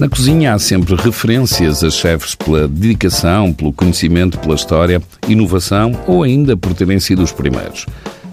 Na 0.00 0.08
cozinha 0.08 0.54
há 0.54 0.58
sempre 0.58 0.94
referências 0.94 1.84
a 1.84 1.90
chefes 1.90 2.34
pela 2.34 2.66
dedicação, 2.66 3.52
pelo 3.52 3.70
conhecimento, 3.70 4.38
pela 4.38 4.54
história, 4.54 5.02
inovação 5.28 5.92
ou 6.06 6.22
ainda 6.22 6.56
por 6.56 6.72
terem 6.72 6.98
sido 6.98 7.22
os 7.22 7.32
primeiros. 7.32 7.84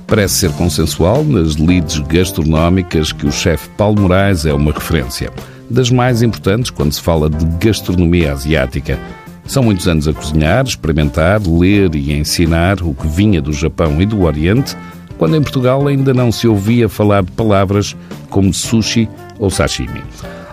Parece 0.07 0.35
ser 0.35 0.51
consensual 0.53 1.25
nas 1.25 1.57
leads 1.57 1.99
gastronómicas 1.99 3.11
que 3.11 3.27
o 3.27 3.33
chefe 3.33 3.67
Paulo 3.71 4.03
Moraes 4.03 4.45
é 4.45 4.53
uma 4.53 4.71
referência. 4.71 5.29
Das 5.69 5.91
mais 5.91 6.21
importantes 6.21 6.71
quando 6.71 6.93
se 6.93 7.01
fala 7.01 7.29
de 7.29 7.45
gastronomia 7.57 8.31
asiática. 8.31 8.97
São 9.45 9.61
muitos 9.61 9.89
anos 9.89 10.07
a 10.07 10.13
cozinhar, 10.13 10.63
experimentar, 10.63 11.41
ler 11.45 11.93
e 11.95 12.13
ensinar 12.13 12.81
o 12.81 12.93
que 12.93 13.09
vinha 13.09 13.41
do 13.41 13.51
Japão 13.51 14.01
e 14.01 14.05
do 14.05 14.21
Oriente, 14.21 14.73
quando 15.17 15.35
em 15.35 15.41
Portugal 15.41 15.85
ainda 15.85 16.13
não 16.13 16.31
se 16.31 16.47
ouvia 16.47 16.87
falar 16.87 17.23
de 17.23 17.31
palavras 17.33 17.93
como 18.29 18.53
sushi 18.53 19.09
ou 19.37 19.49
sashimi. 19.49 20.01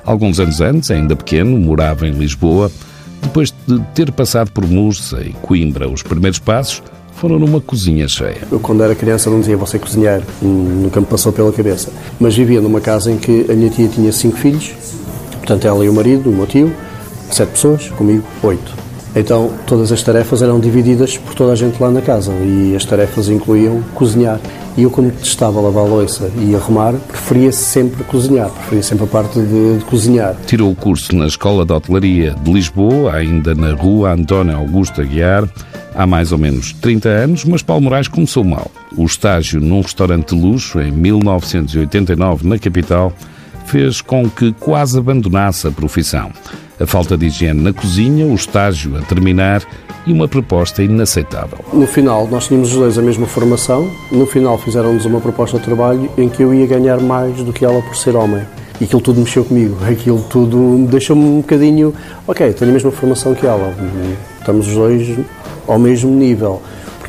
Alguns 0.05 0.39
anos 0.39 0.61
antes, 0.61 0.91
ainda 0.91 1.17
pequeno, 1.17 1.59
morava 1.59 2.07
em 2.07 2.13
Lisboa. 2.13 2.71
Depois 3.23 3.55
de 3.67 3.81
ter 3.95 4.13
passado 4.13 4.51
por 4.51 4.67
Mursa 4.67 5.23
e 5.23 5.33
Coimbra, 5.33 5.89
os 5.89 6.03
primeiros 6.03 6.39
passos 6.39 6.83
foram 7.15 7.39
numa 7.39 7.61
cozinha 7.61 8.07
cheia. 8.07 8.43
Eu, 8.51 8.61
quando 8.61 8.83
era 8.83 8.95
criança, 8.95 9.31
não 9.31 9.41
dizia 9.41 9.57
você 9.57 9.79
cozinhar, 9.79 10.21
nunca 10.43 11.01
me 11.01 11.07
passou 11.07 11.33
pela 11.33 11.51
cabeça. 11.53 11.91
Mas 12.21 12.37
vivia 12.37 12.61
numa 12.61 12.81
casa 12.81 13.11
em 13.11 13.17
que 13.17 13.47
a 13.49 13.55
minha 13.55 13.71
tia 13.71 13.89
tinha 13.89 14.13
cinco 14.13 14.37
filhos, 14.37 14.73
portanto, 15.39 15.67
ela 15.67 15.85
e 15.85 15.89
o 15.89 15.93
marido, 15.93 16.29
o 16.29 16.33
meu 16.33 16.47
tio, 16.47 16.75
sete 17.31 17.51
pessoas, 17.51 17.89
comigo, 17.91 18.25
oito. 18.43 18.75
Então, 19.17 19.53
todas 19.67 19.93
as 19.93 20.03
tarefas 20.03 20.43
eram 20.43 20.59
divididas 20.59 21.17
por 21.17 21.35
toda 21.35 21.53
a 21.53 21.57
gente 21.57 21.81
lá 21.81 21.91
na 21.91 22.03
casa 22.03 22.33
e 22.33 22.75
as 22.77 22.85
tarefas 22.85 23.29
incluíam 23.29 23.81
cozinhar. 23.95 24.41
E 24.77 24.83
eu, 24.83 24.91
como 24.91 25.13
estava 25.23 25.61
a 25.61 25.63
lavar 25.63 25.85
a 25.85 25.89
louça 25.89 26.31
e 26.37 26.55
arrumar, 26.55 26.95
preferia 26.95 27.53
sempre 27.53 28.03
cozinhar, 28.05 28.51
preferia 28.51 28.83
sempre 28.83 29.05
a 29.05 29.07
parte 29.07 29.39
de, 29.39 29.79
de, 29.79 29.85
cozinhar. 29.85 30.35
Tirou 30.47 30.73
o 30.73 30.75
curso 30.75 31.15
na 31.15 31.27
Escola 31.27 31.65
de 31.65 31.73
Hotelaria 31.73 32.35
de 32.43 32.53
Lisboa, 32.53 33.15
ainda 33.15 33.55
na 33.55 33.73
rua 33.73 34.13
António 34.13 34.57
Augusto 34.57 35.01
Aguiar, 35.01 35.49
há 35.95 36.07
mais 36.07 36.33
ou 36.33 36.39
menos 36.39 36.73
30 36.73 37.09
anos, 37.09 37.45
mas 37.45 37.63
Paulo 37.63 37.83
Moraes 37.83 38.09
começou 38.09 38.43
mal. 38.43 38.69
O 38.97 39.05
estágio 39.05 39.61
num 39.61 39.81
restaurante 39.81 40.35
de 40.35 40.43
luxo, 40.43 40.81
em 40.81 40.91
1989, 40.91 42.49
na 42.49 42.59
capital, 42.59 43.13
fez 43.67 44.01
com 44.01 44.29
que 44.29 44.53
quase 44.55 44.99
abandonasse 44.99 45.69
a 45.69 45.71
profissão. 45.71 46.33
A 46.79 46.87
falta 46.87 47.17
de 47.17 47.27
higiene 47.27 47.63
na 47.63 47.73
cozinha, 47.73 48.27
o 48.27 48.35
estágio 48.35 48.97
a 48.99 49.03
terminar 49.03 49.63
e 50.05 50.13
uma 50.13 50.27
proposta 50.27 50.83
inaceitável. 50.83 51.59
No 51.73 51.87
final, 51.87 52.27
nós 52.27 52.49
tínhamos 52.49 52.73
os 52.73 52.77
dois 52.77 52.99
a 52.99 53.03
mesma 53.03 53.27
formação. 53.27 53.89
No 54.11 54.27
final, 54.27 54.59
fizeram-nos 54.59 55.05
uma 55.05 55.21
proposta 55.21 55.57
de 55.57 55.65
trabalho 55.65 56.11
em 56.19 56.29
que 56.29 56.43
eu 56.43 56.53
ia 56.53 56.67
ganhar 56.67 57.01
mais 57.01 57.37
do 57.45 57.53
que 57.53 57.65
ela 57.65 57.81
por 57.81 57.97
ser 57.97 58.17
homem. 58.17 58.43
E 58.81 58.85
aquilo 58.85 59.01
tudo 59.01 59.21
mexeu 59.21 59.45
comigo. 59.45 59.77
Aquilo 59.89 60.21
tudo 60.29 60.85
deixou-me 60.91 61.23
um 61.25 61.37
bocadinho. 61.43 61.95
Ok, 62.27 62.53
tenho 62.55 62.71
a 62.73 62.75
mesma 62.75 62.91
formação 62.91 63.37
que 63.37 63.47
ela. 63.47 63.73
Estamos 64.41 64.67
os 64.67 64.75
dois 64.75 65.17
ao 65.69 65.79
mesmo 65.79 66.11
nível 66.11 66.61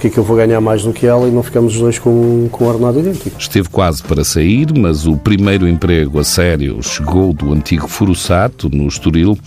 porque 0.06 0.08
é 0.08 0.10
que 0.12 0.20
eu 0.20 0.24
vou 0.24 0.38
ganhar 0.38 0.62
mais 0.62 0.84
do 0.84 0.94
que 0.94 1.08
ela 1.08 1.28
e 1.28 1.32
não 1.32 1.42
ficamos 1.42 1.74
os 1.74 1.82
dois 1.82 1.98
com, 1.98 2.48
com 2.52 2.66
um 2.66 2.68
ordenado 2.68 3.00
idêntico. 3.00 3.40
Esteve 3.40 3.70
quase 3.70 4.04
para 4.04 4.24
sair, 4.24 4.68
mas 4.78 5.08
o 5.08 5.18
primeiro 5.18 5.68
emprego 5.68 6.20
a 6.20 6.24
sério 6.24 6.82
chegou 6.84 7.34
do 7.34 7.52
antigo 7.52 7.88
Furusato, 7.88 8.70
no 8.70 8.88
Estoril, 8.88 9.38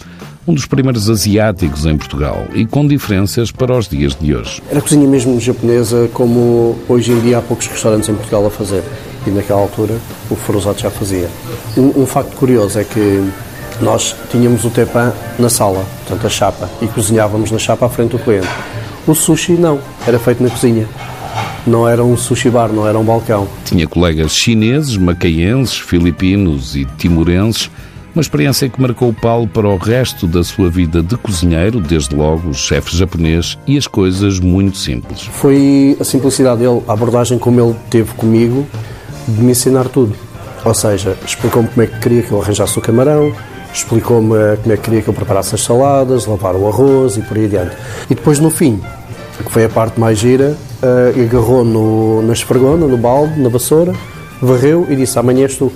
um 0.46 0.54
dos 0.54 0.66
primeiros 0.66 1.08
asiáticos 1.08 1.86
em 1.86 1.96
Portugal 1.96 2.44
e 2.54 2.66
com 2.66 2.86
diferenças 2.86 3.52
para 3.52 3.76
os 3.76 3.86
dias 3.86 4.16
de 4.16 4.34
hoje. 4.34 4.60
Era 4.68 4.80
cozinha 4.80 5.06
mesmo 5.06 5.38
japonesa, 5.38 6.08
como 6.12 6.76
hoje 6.88 7.12
em 7.12 7.20
dia 7.20 7.38
há 7.38 7.42
poucos 7.42 7.66
restaurantes 7.66 8.08
em 8.08 8.14
Portugal 8.14 8.44
a 8.46 8.50
fazer. 8.50 8.82
E 9.26 9.30
naquela 9.30 9.60
altura 9.60 9.94
o 10.28 10.34
Furusato 10.34 10.80
já 10.80 10.90
fazia. 10.90 11.28
Um, 11.76 12.02
um 12.02 12.06
facto 12.06 12.34
curioso 12.34 12.80
é 12.80 12.84
que 12.84 13.30
nós 13.80 14.16
tínhamos 14.30 14.64
o 14.64 14.70
tepan 14.70 15.12
na 15.38 15.48
sala, 15.48 15.84
portanto 15.98 16.26
a 16.26 16.30
chapa, 16.30 16.68
e 16.82 16.88
cozinhávamos 16.88 17.52
na 17.52 17.58
chapa 17.58 17.86
à 17.86 17.88
frente 17.88 18.10
do 18.10 18.18
cliente. 18.18 18.48
O 19.08 19.14
sushi 19.14 19.52
não, 19.52 19.80
era 20.06 20.18
feito 20.18 20.42
na 20.42 20.50
cozinha. 20.50 20.86
Não 21.66 21.88
era 21.88 22.04
um 22.04 22.14
sushi 22.14 22.50
bar, 22.50 22.68
não 22.68 22.86
era 22.86 22.98
um 22.98 23.04
balcão. 23.04 23.48
Tinha 23.64 23.86
colegas 23.86 24.32
chineses, 24.32 24.98
macaenses, 24.98 25.78
filipinos 25.78 26.76
e 26.76 26.84
timorenses. 26.84 27.70
Uma 28.14 28.20
experiência 28.20 28.68
que 28.68 28.78
marcou 28.78 29.08
o 29.08 29.14
Paulo 29.14 29.48
para 29.48 29.66
o 29.66 29.78
resto 29.78 30.26
da 30.26 30.44
sua 30.44 30.68
vida 30.68 31.02
de 31.02 31.16
cozinheiro, 31.16 31.80
desde 31.80 32.14
logo 32.14 32.50
o 32.50 32.54
chefe 32.54 32.94
japonês 32.94 33.56
e 33.66 33.78
as 33.78 33.86
coisas 33.86 34.38
muito 34.40 34.76
simples. 34.76 35.22
Foi 35.22 35.96
a 35.98 36.04
simplicidade 36.04 36.60
dele, 36.60 36.82
a 36.86 36.92
abordagem 36.92 37.38
como 37.38 37.58
ele 37.62 37.76
teve 37.88 38.12
comigo, 38.12 38.66
de 39.26 39.42
me 39.42 39.52
ensinar 39.52 39.88
tudo. 39.88 40.14
Ou 40.62 40.74
seja, 40.74 41.16
explicou-me 41.24 41.68
como 41.68 41.82
é 41.82 41.86
que 41.86 41.98
queria 41.98 42.22
que 42.22 42.30
eu 42.30 42.42
arranjasse 42.42 42.78
o 42.78 42.82
camarão, 42.82 43.32
explicou-me 43.72 44.56
como 44.62 44.72
é 44.72 44.76
que 44.76 44.82
queria 44.82 45.00
que 45.00 45.08
eu 45.08 45.14
preparasse 45.14 45.54
as 45.54 45.62
saladas, 45.62 46.26
lavar 46.26 46.54
o 46.54 46.68
arroz 46.68 47.16
e 47.16 47.22
por 47.22 47.38
aí 47.38 47.46
adiante. 47.46 47.74
E 48.10 48.14
depois, 48.14 48.38
no 48.38 48.50
fim, 48.50 48.80
que 49.44 49.50
foi 49.52 49.64
a 49.64 49.68
parte 49.68 49.98
mais 49.98 50.18
gira, 50.18 50.56
uh, 50.82 51.22
agarrou 51.22 51.64
no, 51.64 52.22
na 52.22 52.32
esfregona, 52.32 52.86
no 52.86 52.96
balde, 52.96 53.40
na 53.40 53.48
vassoura, 53.48 53.92
varreu 54.40 54.86
e 54.88 54.96
disse: 54.96 55.18
Amanhã 55.18 55.42
és 55.42 55.56
tu. 55.56 55.72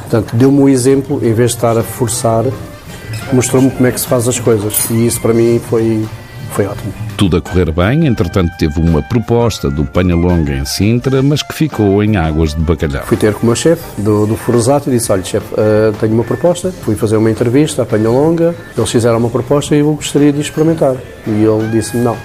Portanto, 0.00 0.34
deu-me 0.34 0.58
o 0.58 0.62
um 0.64 0.68
exemplo, 0.68 1.16
em 1.22 1.32
vez 1.32 1.50
de 1.50 1.56
estar 1.56 1.78
a 1.78 1.82
forçar, 1.82 2.44
mostrou-me 3.32 3.70
como 3.70 3.86
é 3.86 3.92
que 3.92 4.00
se 4.00 4.06
faz 4.06 4.26
as 4.26 4.40
coisas. 4.40 4.90
E 4.90 5.06
isso 5.06 5.20
para 5.20 5.32
mim 5.32 5.60
foi, 5.70 6.04
foi 6.50 6.66
ótimo. 6.66 6.92
Tudo 7.16 7.36
a 7.36 7.40
correr 7.40 7.70
bem, 7.70 8.06
entretanto 8.06 8.50
teve 8.58 8.80
uma 8.80 9.02
proposta 9.02 9.70
do 9.70 9.84
Panhalonga 9.84 10.52
em 10.52 10.64
Sintra, 10.64 11.22
mas 11.22 11.42
que 11.42 11.54
ficou 11.54 12.02
em 12.02 12.16
águas 12.16 12.54
de 12.54 12.60
bacalhau. 12.60 13.04
Fui 13.06 13.16
ter 13.16 13.34
com 13.34 13.42
o 13.42 13.46
meu 13.46 13.54
chefe 13.54 13.84
do, 14.00 14.26
do 14.26 14.36
Furosato 14.36 14.90
e 14.90 14.94
disse, 14.94 15.12
olha 15.12 15.22
chefe, 15.22 15.46
uh, 15.54 15.92
tenho 16.00 16.14
uma 16.14 16.24
proposta, 16.24 16.72
fui 16.82 16.96
fazer 16.96 17.16
uma 17.16 17.30
entrevista 17.30 17.82
à 17.82 17.86
Panhalonga, 17.86 18.54
eles 18.76 18.90
fizeram 18.90 19.18
uma 19.18 19.30
proposta 19.30 19.76
e 19.76 19.78
eu 19.80 19.92
gostaria 19.92 20.32
de 20.32 20.40
experimentar. 20.40 20.96
E 21.26 21.30
ele 21.30 21.68
disse 21.70 21.96
não, 21.96 22.16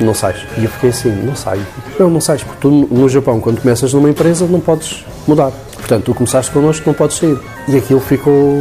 não 0.00 0.14
sais. 0.14 0.36
E 0.56 0.64
eu 0.64 0.70
fiquei 0.70 0.90
assim, 0.90 1.10
não 1.10 1.34
saio. 1.34 1.66
Não, 1.98 2.10
não 2.10 2.20
sais, 2.20 2.42
porque 2.42 2.58
tu 2.60 2.70
no 2.90 3.08
Japão, 3.08 3.40
quando 3.40 3.60
começas 3.60 3.92
numa 3.92 4.10
empresa, 4.10 4.46
não 4.46 4.60
podes 4.60 5.04
mudar. 5.26 5.50
Portanto, 5.76 6.04
tu 6.04 6.14
começaste 6.14 6.50
connosco, 6.50 6.84
não 6.86 6.94
podes 6.94 7.16
sair. 7.16 7.38
E 7.68 7.76
aquilo 7.76 8.00
ficou, 8.00 8.60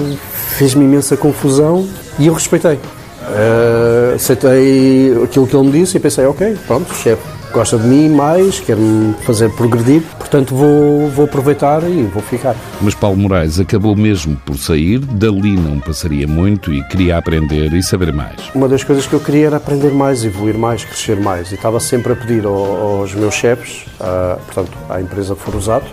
fez-me 0.58 0.86
imensa 0.86 1.16
confusão 1.16 1.88
e 2.18 2.28
eu 2.28 2.34
respeitei. 2.34 2.76
Uh, 2.76 4.16
aceitei 4.16 5.24
aquilo 5.24 5.48
que 5.48 5.56
ele 5.56 5.66
me 5.66 5.72
disse 5.72 5.98
e 5.98 6.00
pensei, 6.00 6.26
ok, 6.26 6.58
pronto, 6.68 6.94
chefe 6.96 7.42
gosta 7.52 7.78
de 7.78 7.86
mim 7.86 8.10
mais, 8.10 8.60
quer-me 8.60 9.14
fazer 9.24 9.50
progredir, 9.52 10.02
portanto 10.32 10.56
vou, 10.56 11.10
vou 11.10 11.26
aproveitar 11.26 11.84
e 11.84 12.04
vou 12.04 12.24
ficar. 12.24 12.56
Mas 12.80 12.96
Paulo 12.96 13.18
Moraes 13.18 13.60
acabou 13.60 13.98
mesmo 13.98 14.38
por 14.46 14.58
sair, 14.58 15.00
dali 15.00 15.58
não 15.58 15.78
passaria 15.78 16.26
muito 16.26 16.74
e 16.74 16.82
queria 16.86 17.18
aprender 17.18 17.74
e 17.74 17.84
saber 17.84 18.14
mais. 18.14 18.38
Uma 18.56 18.70
das 18.70 18.82
coisas 18.82 19.06
que 19.06 19.14
eu 19.14 19.20
queria 19.20 19.48
era 19.48 19.58
aprender 19.58 19.92
mais, 19.92 20.24
evoluir 20.24 20.58
mais, 20.58 20.86
crescer 20.86 21.20
mais 21.20 21.52
e 21.52 21.56
estava 21.56 21.82
sempre 21.82 22.14
a 22.14 22.16
pedir 22.16 22.46
aos 22.46 23.14
meus 23.14 23.36
chefes, 23.36 23.86
uh, 24.00 24.40
portanto 24.46 24.72
à 24.90 25.02
empresa 25.02 25.36
Forusato, 25.36 25.88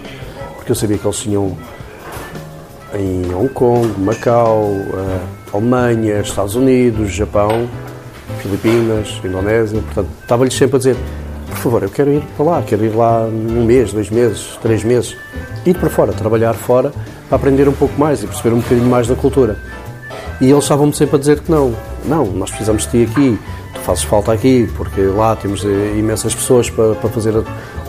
porque 0.55 0.71
eu 0.71 0.77
sabia 0.77 0.97
que 0.97 1.05
eles 1.05 1.19
tinham 1.19 1.59
em 2.95 3.35
Hong 3.35 3.49
Kong, 3.49 3.89
Macau, 4.01 4.71
Alemanha, 5.53 6.21
Estados 6.21 6.55
Unidos, 6.55 7.13
Japão, 7.13 7.69
Filipinas, 8.41 9.21
Indonésia, 9.25 9.83
portanto 9.83 10.09
estava-lhes 10.23 10.55
sempre 10.55 10.77
a 10.77 10.79
dizer 10.79 10.97
por 11.59 11.65
favor, 11.65 11.83
eu 11.83 11.91
quero 11.91 12.13
ir 12.13 12.23
para 12.37 12.47
lá, 12.47 12.63
quero 12.63 12.85
ir 12.85 12.95
lá 12.95 13.23
um 13.25 13.65
mês, 13.65 13.93
dois 13.93 14.09
meses, 14.11 14.57
três 14.63 14.85
meses, 14.85 15.17
ir 15.67 15.77
para 15.77 15.91
fora, 15.91 16.13
trabalhar 16.13 16.55
fora, 16.55 16.93
para 17.29 17.37
aprender 17.37 17.69
um 17.69 17.73
pouco 17.73 17.99
mais 17.99 18.23
e 18.23 18.27
perceber 18.27 18.55
um 18.55 18.61
bocadinho 18.61 18.89
mais 18.89 19.09
da 19.09 19.17
cultura. 19.17 19.59
E 20.41 20.51
eles 20.51 20.63
estavam-me 20.63 20.95
sempre 20.95 21.17
a 21.17 21.19
dizer 21.19 21.41
que 21.41 21.51
não, 21.51 21.75
não, 22.05 22.27
nós 22.27 22.51
precisamos 22.51 22.85
de 22.85 22.91
ti 22.91 23.11
aqui, 23.11 23.39
tu 23.75 23.81
fazes 23.81 24.05
falta 24.05 24.33
aqui, 24.33 24.71
porque 24.77 25.01
lá 25.01 25.35
temos 25.35 25.65
eh, 25.65 25.97
imensas 25.99 26.33
pessoas 26.33 26.71
para, 26.71 26.95
para 26.95 27.11
fazer 27.11 27.35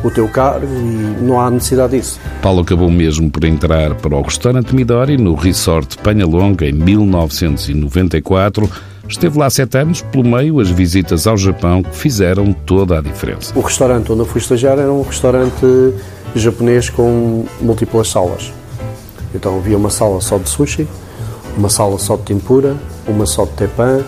o 0.04 0.12
teu 0.12 0.28
cargo 0.28 0.66
e 0.66 1.22
não 1.22 1.40
há 1.40 1.50
necessidade 1.50 1.98
disso. 1.98 2.20
Paulo 2.42 2.62
acabou 2.62 2.90
mesmo 2.90 3.30
por 3.30 3.44
entrar 3.44 3.96
para 3.96 4.16
o 4.16 4.22
restaurante 4.22 4.74
Midori 4.74 5.18
no 5.18 5.36
Resort 5.36 5.98
Panhalonga 5.98 6.66
em 6.66 6.74
1994 6.74 8.70
Esteve 9.10 9.40
lá 9.40 9.50
sete 9.50 9.76
anos, 9.76 10.04
pelo 10.04 10.24
meio 10.24 10.60
as 10.60 10.70
visitas 10.70 11.26
ao 11.26 11.36
Japão 11.36 11.82
que 11.82 11.96
fizeram 11.96 12.54
toda 12.54 13.00
a 13.00 13.02
diferença. 13.02 13.52
O 13.58 13.62
restaurante 13.62 14.12
onde 14.12 14.22
eu 14.22 14.26
fui 14.26 14.40
estagiar 14.40 14.78
era 14.78 14.94
um 14.94 15.02
restaurante 15.02 15.66
japonês 16.36 16.92
com 16.92 17.44
múltiplas 17.60 18.08
salas. 18.08 18.54
Então 19.34 19.58
havia 19.58 19.76
uma 19.78 19.90
sala 19.90 20.22
só 20.22 20.38
de 20.38 20.48
sushi, 20.48 20.88
uma 21.58 21.70
sala 21.70 21.98
só 21.98 22.18
de 22.18 22.22
tempura, 22.22 22.78
uma 23.08 23.26
só 23.26 23.46
de 23.46 23.52
tepan, 23.54 24.04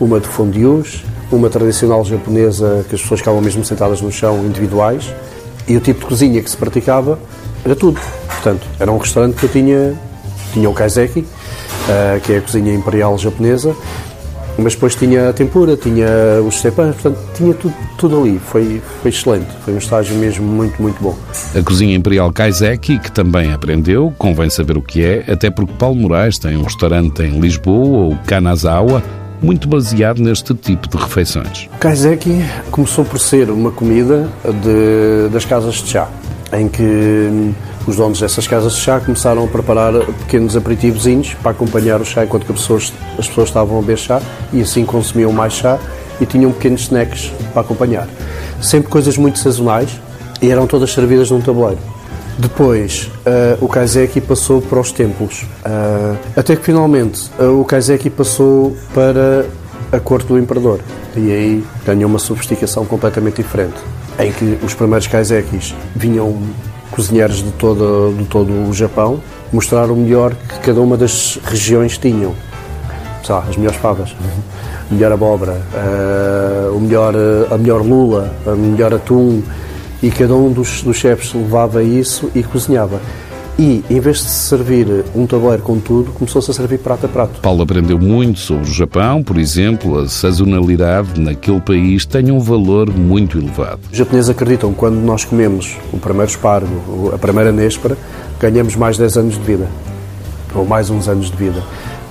uma 0.00 0.20
de 0.20 0.28
fondues, 0.28 1.02
uma 1.32 1.50
tradicional 1.50 2.04
japonesa 2.04 2.86
que 2.88 2.94
as 2.94 3.02
pessoas 3.02 3.20
ficavam 3.20 3.40
mesmo 3.40 3.64
sentadas 3.64 4.00
no 4.00 4.12
chão, 4.12 4.38
individuais, 4.46 5.12
e 5.66 5.76
o 5.76 5.80
tipo 5.80 6.00
de 6.00 6.06
cozinha 6.06 6.42
que 6.42 6.50
se 6.50 6.56
praticava 6.56 7.18
era 7.64 7.74
tudo. 7.74 8.00
Portanto, 8.26 8.66
era 8.78 8.92
um 8.92 8.98
restaurante 8.98 9.36
que 9.36 9.44
eu 9.44 9.48
tinha, 9.48 9.94
tinha 10.52 10.68
o 10.68 10.74
kaiseki, 10.74 11.20
uh, 11.20 12.20
que 12.22 12.32
é 12.32 12.38
a 12.38 12.40
cozinha 12.40 12.74
imperial 12.74 13.16
japonesa, 13.16 13.74
mas 14.58 14.74
depois 14.74 14.94
tinha 14.94 15.30
a 15.30 15.32
tempura, 15.32 15.76
tinha 15.76 16.06
os 16.46 16.60
cepãs, 16.60 16.94
portanto 16.94 17.18
tinha 17.34 17.54
tudo, 17.54 17.74
tudo 17.98 18.20
ali. 18.20 18.38
Foi, 18.38 18.80
foi 19.02 19.10
excelente, 19.10 19.48
foi 19.64 19.74
um 19.74 19.78
estágio 19.78 20.14
mesmo 20.16 20.46
muito, 20.46 20.80
muito 20.80 21.02
bom. 21.02 21.16
A 21.58 21.62
cozinha 21.62 21.96
imperial 21.96 22.32
Kaiseki, 22.32 22.98
que 22.98 23.10
também 23.10 23.52
aprendeu, 23.52 24.12
convém 24.18 24.50
saber 24.50 24.76
o 24.76 24.82
que 24.82 25.02
é, 25.02 25.24
até 25.30 25.50
porque 25.50 25.72
Paulo 25.78 25.96
Moraes 25.96 26.38
tem 26.38 26.56
um 26.56 26.62
restaurante 26.62 27.22
em 27.22 27.40
Lisboa, 27.40 28.14
o 28.14 28.18
Kanazawa, 28.26 29.02
muito 29.44 29.68
baseado 29.68 30.22
neste 30.22 30.54
tipo 30.54 30.88
de 30.88 30.96
refeições. 30.96 31.68
O 31.74 31.78
Kaiseki 31.78 32.42
começou 32.70 33.04
por 33.04 33.20
ser 33.20 33.50
uma 33.50 33.70
comida 33.70 34.28
de, 34.42 35.28
das 35.30 35.44
casas 35.44 35.74
de 35.74 35.90
chá, 35.90 36.08
em 36.52 36.66
que 36.66 37.52
os 37.86 37.96
donos 37.96 38.18
dessas 38.20 38.46
casas 38.46 38.72
de 38.72 38.80
chá 38.80 38.98
começaram 39.00 39.44
a 39.44 39.46
preparar 39.46 39.92
pequenos 40.20 40.56
aperitivozinhos 40.56 41.34
para 41.34 41.50
acompanhar 41.50 42.00
o 42.00 42.04
chá 42.06 42.24
enquanto 42.24 42.46
pessoas, 42.46 42.90
as 43.18 43.28
pessoas 43.28 43.48
estavam 43.48 43.78
a 43.78 43.80
beber 43.82 43.98
chá 43.98 44.22
e 44.50 44.62
assim 44.62 44.86
consumiam 44.86 45.30
mais 45.30 45.52
chá 45.52 45.78
e 46.18 46.24
tinham 46.24 46.50
pequenos 46.50 46.82
snacks 46.82 47.30
para 47.52 47.60
acompanhar. 47.60 48.08
Sempre 48.62 48.88
coisas 48.88 49.18
muito 49.18 49.38
sazonais 49.38 49.90
e 50.40 50.50
eram 50.50 50.66
todas 50.66 50.90
servidas 50.90 51.30
num 51.30 51.42
tabuleiro. 51.42 51.93
Depois, 52.36 53.10
uh, 53.26 53.64
o 53.64 53.68
Kaiseki 53.68 54.20
passou 54.20 54.60
para 54.60 54.80
os 54.80 54.90
templos. 54.90 55.42
Uh, 55.64 56.16
até 56.36 56.56
que 56.56 56.64
finalmente 56.64 57.30
uh, 57.38 57.60
o 57.60 57.64
Kaiseki 57.64 58.10
passou 58.10 58.76
para 58.92 59.46
a 59.92 60.00
corte 60.00 60.26
do 60.26 60.38
imperador. 60.38 60.80
E 61.16 61.30
aí 61.30 61.64
ganhou 61.86 62.10
uma 62.10 62.18
sofisticação 62.18 62.84
completamente 62.84 63.36
diferente. 63.36 63.76
Em 64.18 64.32
que 64.32 64.58
os 64.64 64.74
primeiros 64.74 65.06
Kaisekis 65.06 65.74
vinham 65.94 66.36
cozinheiros 66.90 67.42
de 67.42 67.52
todo, 67.52 68.14
de 68.16 68.24
todo 68.24 68.52
o 68.68 68.72
Japão 68.72 69.20
mostrar 69.52 69.90
o 69.90 69.96
melhor 69.96 70.34
que 70.34 70.58
cada 70.60 70.80
uma 70.80 70.96
das 70.96 71.38
regiões 71.44 71.96
tinham. 71.98 72.34
Sei 73.24 73.34
lá, 73.34 73.44
as 73.48 73.56
melhores 73.56 73.78
favas, 73.78 74.14
a 74.90 74.92
melhor 74.92 75.12
abóbora, 75.12 75.62
o 76.74 76.78
melhor, 76.78 77.14
a 77.50 77.56
melhor 77.56 77.82
lula, 77.82 78.30
a 78.46 78.54
melhor 78.54 78.92
atum, 78.92 79.42
e 80.02 80.10
cada 80.10 80.34
um 80.34 80.52
dos, 80.52 80.82
dos 80.82 80.96
chefes 80.96 81.32
levava 81.32 81.82
isso 81.82 82.30
e 82.34 82.42
cozinhava. 82.42 83.00
E, 83.56 83.84
em 83.88 84.00
vez 84.00 84.16
de 84.16 84.24
servir 84.24 85.04
um 85.14 85.26
tabuleiro 85.26 85.62
com 85.62 85.78
tudo, 85.78 86.10
começou-se 86.10 86.50
a 86.50 86.54
servir 86.54 86.78
prato 86.78 87.06
a 87.06 87.08
prato. 87.08 87.40
Paulo 87.40 87.62
aprendeu 87.62 87.98
muito 87.98 88.40
sobre 88.40 88.68
o 88.68 88.72
Japão, 88.72 89.22
por 89.22 89.38
exemplo, 89.38 90.00
a 90.00 90.08
sazonalidade 90.08 91.20
naquele 91.20 91.60
país 91.60 92.04
tem 92.04 92.32
um 92.32 92.40
valor 92.40 92.90
muito 92.90 93.38
elevado. 93.38 93.80
Os 93.92 93.96
japoneses 93.96 94.28
acreditam 94.28 94.72
que 94.72 94.76
quando 94.76 94.96
nós 94.96 95.24
comemos 95.24 95.76
o 95.92 95.98
primeiro 95.98 96.30
espargo, 96.30 97.12
a 97.14 97.18
primeira 97.18 97.52
néspera, 97.52 97.96
ganhamos 98.40 98.74
mais 98.74 98.98
10 98.98 99.18
anos 99.18 99.34
de 99.34 99.44
vida, 99.44 99.68
ou 100.52 100.66
mais 100.66 100.90
uns 100.90 101.08
anos 101.08 101.30
de 101.30 101.36
vida. 101.36 101.62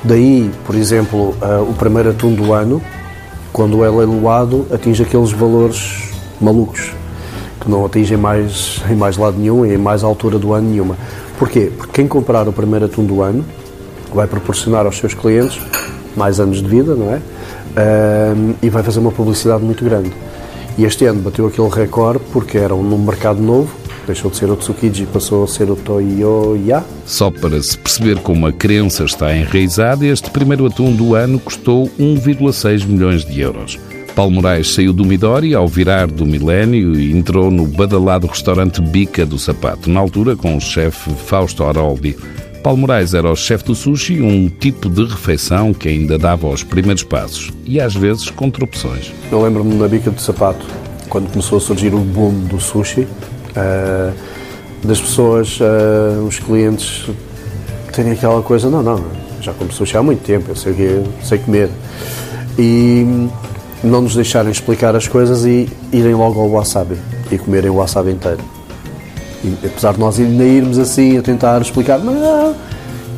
Daí, 0.02 0.50
por 0.66 0.76
exemplo, 0.76 1.36
o 1.70 1.74
primeiro 1.74 2.12
atum 2.12 2.34
do 2.34 2.54
ano, 2.54 2.82
quando 3.52 3.84
é 3.84 3.90
leiloado, 3.90 4.66
atinge 4.72 5.04
aqueles 5.04 5.32
valores 5.32 6.10
malucos, 6.40 6.92
que 7.64 7.72
não 7.72 7.86
atingem 7.86 8.18
mais, 8.18 8.82
em 8.90 8.96
mais 8.96 9.18
lado 9.18 9.38
nenhum 9.38 9.66
e 9.66 9.74
em 9.74 9.78
mais 9.78 10.04
altura 10.04 10.38
do 10.38 10.54
ano 10.54 10.70
nenhuma. 10.70 10.98
Porquê? 11.40 11.72
Porque 11.76 11.92
quem 11.94 12.08
comprar 12.08 12.48
o 12.48 12.54
primeiro 12.54 12.86
atum 12.86 13.04
do 13.04 13.22
ano 13.22 13.44
vai 14.14 14.28
proporcionar 14.28 14.86
aos 14.86 14.98
seus 14.98 15.14
clientes 15.14 15.60
mais 16.16 16.40
anos 16.40 16.62
de 16.62 16.68
vida, 16.68 16.94
não 16.94 17.12
é? 17.12 17.22
E 18.62 18.70
vai 18.70 18.84
fazer 18.84 19.00
uma 19.00 19.12
publicidade 19.12 19.64
muito 19.64 19.84
grande. 19.84 20.12
E 20.78 20.86
este 20.86 21.06
ano 21.06 21.22
bateu 21.22 21.48
aquele 21.48 21.70
recorde 21.70 22.22
porque 22.32 22.58
era 22.58 22.74
um 22.74 22.98
mercado 22.98 23.42
novo, 23.42 23.74
deixou 24.06 24.30
de 24.30 24.38
ser 24.38 24.50
o 24.50 24.56
Tsukiji 24.56 25.04
e 25.04 25.06
passou 25.06 25.44
a 25.44 25.48
ser 25.48 25.70
o 25.70 25.76
Toyoya. 25.76 26.84
Só 27.06 27.32
para 27.32 27.62
se 27.62 27.78
perceber 27.78 28.20
como 28.20 28.48
a 28.48 28.52
crença 28.52 29.04
está 29.04 29.36
enraizada, 29.36 30.06
este 30.06 30.30
primeiro 30.30 30.66
atum 30.66 30.92
do 30.92 31.16
ano 31.16 31.40
custou 31.40 31.90
1,6 32.00 32.86
milhões 32.86 33.24
de 33.26 33.40
euros. 33.40 33.80
Paulo 34.16 34.32
Moraes 34.32 34.76
saiu 34.76 34.94
do 34.94 35.04
Midori 35.04 35.56
ao 35.56 35.68
virar 35.68 36.06
do 36.06 36.24
milénio 36.24 37.00
e 37.00 37.12
entrou 37.12 37.50
no 37.50 37.66
badalado 37.66 38.28
restaurante 38.28 38.80
Bica 38.80 39.26
do 39.26 39.40
Sapato, 39.40 39.90
na 39.90 40.00
altura 40.00 40.36
com 40.36 40.56
o 40.56 40.62
chefe 40.62 41.10
Fausto 41.26 41.64
Aroldi. 41.64 42.16
Paulo 42.62 42.78
Moraes 42.78 43.16
era 43.16 43.32
o 43.32 43.36
chefe 43.36 43.66
do 43.66 43.74
sushi, 43.74 44.22
um 44.22 44.48
tipo 44.50 44.88
de 44.88 45.04
refeição 45.04 45.74
que 45.74 45.90
ainda 45.90 46.18
dava 46.20 46.48
os 46.48 46.64
primeiros 46.64 47.04
passos 47.04 47.52
e 47.66 47.80
às 47.80 47.96
vezes 47.96 48.30
com 48.30 48.52
tropeções. 48.52 49.12
Eu 49.32 49.42
lembro-me 49.42 49.74
na 49.74 49.88
Bica 49.88 50.12
do 50.12 50.22
Sapato, 50.22 50.64
quando 51.10 51.32
começou 51.32 51.58
a 51.58 51.62
surgir 51.62 51.94
o 51.94 52.00
boom 52.00 52.46
do 52.46 52.60
sushi, 52.60 53.02
uh, 53.02 54.14
das 54.84 55.02
pessoas, 55.02 55.60
uh, 55.60 56.24
os 56.24 56.38
clientes 56.38 57.10
terem 57.92 58.12
aquela 58.12 58.44
coisa, 58.44 58.70
não, 58.70 58.84
não, 58.84 59.04
já 59.42 59.54
como 59.54 59.72
sushi 59.74 59.98
há 59.98 60.04
muito 60.04 60.24
tempo, 60.24 60.52
eu 60.52 60.56
sei, 60.56 60.74
que, 60.74 61.04
sei 61.24 61.40
comer. 61.40 61.70
E 62.60 63.28
não 63.84 64.02
nos 64.02 64.16
deixarem 64.16 64.52
explicar 64.52 64.96
as 64.96 65.08
coisas 65.08 65.46
e 65.46 65.68
irem 65.92 66.16
logo 66.16 66.40
ao 66.40 66.50
wasabi 66.50 66.98
e 67.30 67.38
comerem 67.38 67.70
o 67.70 67.76
wasabi 67.76 68.12
inteiro. 68.12 68.40
E, 69.44 69.58
apesar 69.66 69.94
de 69.94 70.00
nós 70.00 70.20
ainda 70.20 70.44
irmos 70.44 70.80
assim 70.80 71.18
a 71.18 71.22
tentar 71.22 71.62
explicar, 71.62 72.00
não, 72.00 72.56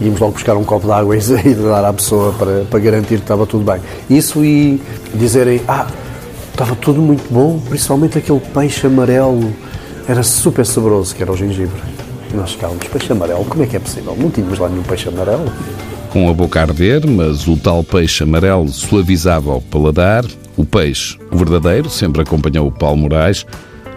íamos 0.01 0.19
logo 0.19 0.33
buscar 0.33 0.55
um 0.55 0.63
copo 0.63 0.87
de 0.87 0.93
água 0.93 1.15
e 1.17 1.53
dar 1.53 1.85
à 1.85 1.93
pessoa 1.93 2.33
para, 2.33 2.65
para 2.65 2.79
garantir 2.79 3.17
que 3.17 3.23
estava 3.23 3.45
tudo 3.45 3.63
bem. 3.63 3.79
Isso 4.09 4.43
e 4.43 4.81
dizerem, 5.13 5.61
ah, 5.67 5.87
estava 6.51 6.75
tudo 6.75 7.01
muito 7.01 7.31
bom, 7.31 7.59
principalmente 7.69 8.17
aquele 8.17 8.39
peixe 8.39 8.87
amarelo, 8.87 9.53
era 10.07 10.23
super 10.23 10.65
saboroso, 10.65 11.15
que 11.15 11.21
era 11.21 11.31
o 11.31 11.37
gengibre. 11.37 11.79
Nós 12.33 12.53
ficávamos, 12.53 12.85
peixe 12.87 13.11
amarelo, 13.11 13.45
como 13.45 13.63
é 13.63 13.67
que 13.67 13.75
é 13.75 13.79
possível? 13.79 14.15
Não 14.17 14.31
tínhamos 14.31 14.57
lá 14.57 14.67
nenhum 14.67 14.83
peixe 14.83 15.09
amarelo. 15.09 15.45
Com 16.11 16.29
a 16.29 16.33
boca 16.33 16.59
a 16.59 16.63
arder, 16.63 17.05
mas 17.07 17.47
o 17.47 17.55
tal 17.55 17.83
peixe 17.83 18.23
amarelo 18.23 18.67
suavizava 18.69 19.55
o 19.55 19.61
paladar, 19.61 20.25
o 20.57 20.65
peixe, 20.65 21.17
o 21.31 21.37
verdadeiro, 21.37 21.89
sempre 21.89 22.21
acompanhou 22.21 22.67
o 22.67 22.71
Paulo 22.71 22.97
Moraes. 22.97 23.45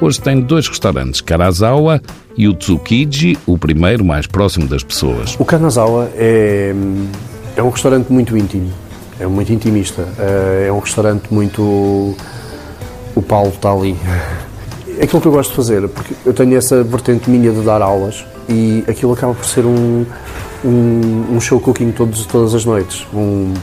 Hoje 0.00 0.20
tem 0.20 0.40
dois 0.40 0.68
restaurantes, 0.68 1.20
Karazawa 1.20 2.00
e 2.36 2.46
o 2.46 2.54
Tsukiji, 2.54 3.36
o 3.46 3.58
primeiro 3.58 4.04
mais 4.04 4.26
próximo 4.26 4.66
das 4.68 4.82
pessoas. 4.82 5.36
O 5.38 5.44
Kanazawa 5.44 6.08
é, 6.14 6.72
é 7.56 7.62
um 7.62 7.68
restaurante 7.68 8.12
muito 8.12 8.36
íntimo, 8.36 8.70
é 9.18 9.26
muito 9.26 9.52
intimista, 9.52 10.06
é, 10.18 10.66
é 10.68 10.72
um 10.72 10.78
restaurante 10.78 11.32
muito... 11.32 12.16
O 13.14 13.22
Paulo 13.22 13.48
está 13.48 13.72
ali. 13.72 13.96
Aquilo 15.02 15.20
que 15.20 15.28
eu 15.28 15.32
gosto 15.32 15.50
de 15.50 15.56
fazer, 15.56 15.88
porque 15.88 16.14
eu 16.24 16.32
tenho 16.32 16.56
essa 16.56 16.82
vertente 16.84 17.28
minha 17.28 17.50
de 17.52 17.60
dar 17.62 17.82
aulas 17.82 18.24
e 18.48 18.84
aquilo 18.88 19.12
acaba 19.12 19.34
por 19.34 19.44
ser 19.44 19.64
um, 19.64 20.04
um, 20.64 21.26
um 21.32 21.40
show 21.40 21.60
cooking 21.60 21.92
todos, 21.92 22.24
todas 22.26 22.54
as 22.54 22.64
noites. 22.64 23.06
Um, 23.12 23.54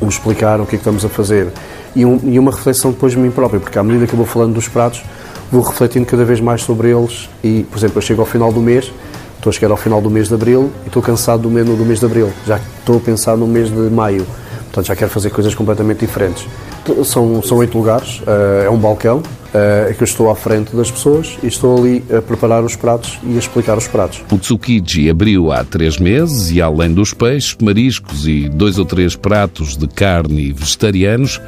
um 0.00 0.08
explicar 0.08 0.60
o 0.60 0.66
que 0.66 0.76
é 0.76 0.78
que 0.78 0.82
estamos 0.82 1.04
a 1.04 1.08
fazer 1.08 1.52
e, 1.96 2.04
um, 2.04 2.20
e 2.22 2.38
uma 2.38 2.52
reflexão 2.52 2.92
depois 2.92 3.14
de 3.14 3.18
mim 3.18 3.30
próprio, 3.30 3.58
porque 3.58 3.78
à 3.78 3.82
medida 3.82 4.06
que 4.06 4.12
eu 4.12 4.16
vou 4.16 4.26
falando 4.26 4.54
dos 4.54 4.68
pratos, 4.68 5.02
vou 5.50 5.62
refletindo 5.62 6.06
cada 6.06 6.24
vez 6.24 6.40
mais 6.40 6.62
sobre 6.62 6.90
eles 6.90 7.28
e, 7.42 7.64
por 7.70 7.78
exemplo, 7.78 7.98
eu 7.98 8.02
chego 8.02 8.20
ao 8.20 8.26
final 8.26 8.52
do 8.52 8.60
mês, 8.60 8.92
estou 9.36 9.50
a 9.50 9.52
chegar 9.52 9.70
ao 9.70 9.76
final 9.76 10.00
do 10.00 10.10
mês 10.10 10.28
de 10.28 10.34
Abril 10.34 10.70
e 10.84 10.88
estou 10.88 11.02
cansado 11.02 11.42
do 11.42 11.50
mês, 11.50 11.66
do 11.66 11.84
mês 11.84 11.98
de 11.98 12.06
Abril, 12.06 12.32
já 12.46 12.60
estou 12.78 12.98
a 12.98 13.00
pensar 13.00 13.36
no 13.36 13.46
mês 13.46 13.70
de 13.70 13.90
Maio, 13.90 14.26
portanto 14.64 14.86
já 14.86 14.94
quero 14.94 15.10
fazer 15.10 15.30
coisas 15.30 15.54
completamente 15.54 16.00
diferentes. 16.00 16.46
São, 17.04 17.42
são 17.42 17.56
oito 17.58 17.76
lugares, 17.76 18.20
uh, 18.20 18.64
é 18.64 18.70
um 18.70 18.78
balcão, 18.78 19.22
é 19.88 19.94
que 19.94 20.02
eu 20.02 20.04
estou 20.04 20.30
à 20.30 20.36
frente 20.36 20.76
das 20.76 20.90
pessoas 20.90 21.38
e 21.42 21.46
estou 21.46 21.78
ali 21.78 22.04
a 22.14 22.20
preparar 22.20 22.62
os 22.62 22.76
pratos 22.76 23.18
e 23.24 23.36
a 23.36 23.38
explicar 23.38 23.78
os 23.78 23.88
pratos. 23.88 24.22
O 24.30 24.36
Tsukiji 24.36 25.08
abriu 25.08 25.50
há 25.50 25.64
três 25.64 25.98
meses 25.98 26.50
e, 26.50 26.60
além 26.60 26.92
dos 26.92 27.14
peixes, 27.14 27.56
mariscos 27.62 28.26
e 28.26 28.48
dois 28.48 28.78
ou 28.78 28.84
três 28.84 29.16
pratos 29.16 29.76
de 29.76 29.86
carne 29.88 30.52
vegetarianos, 30.52 31.40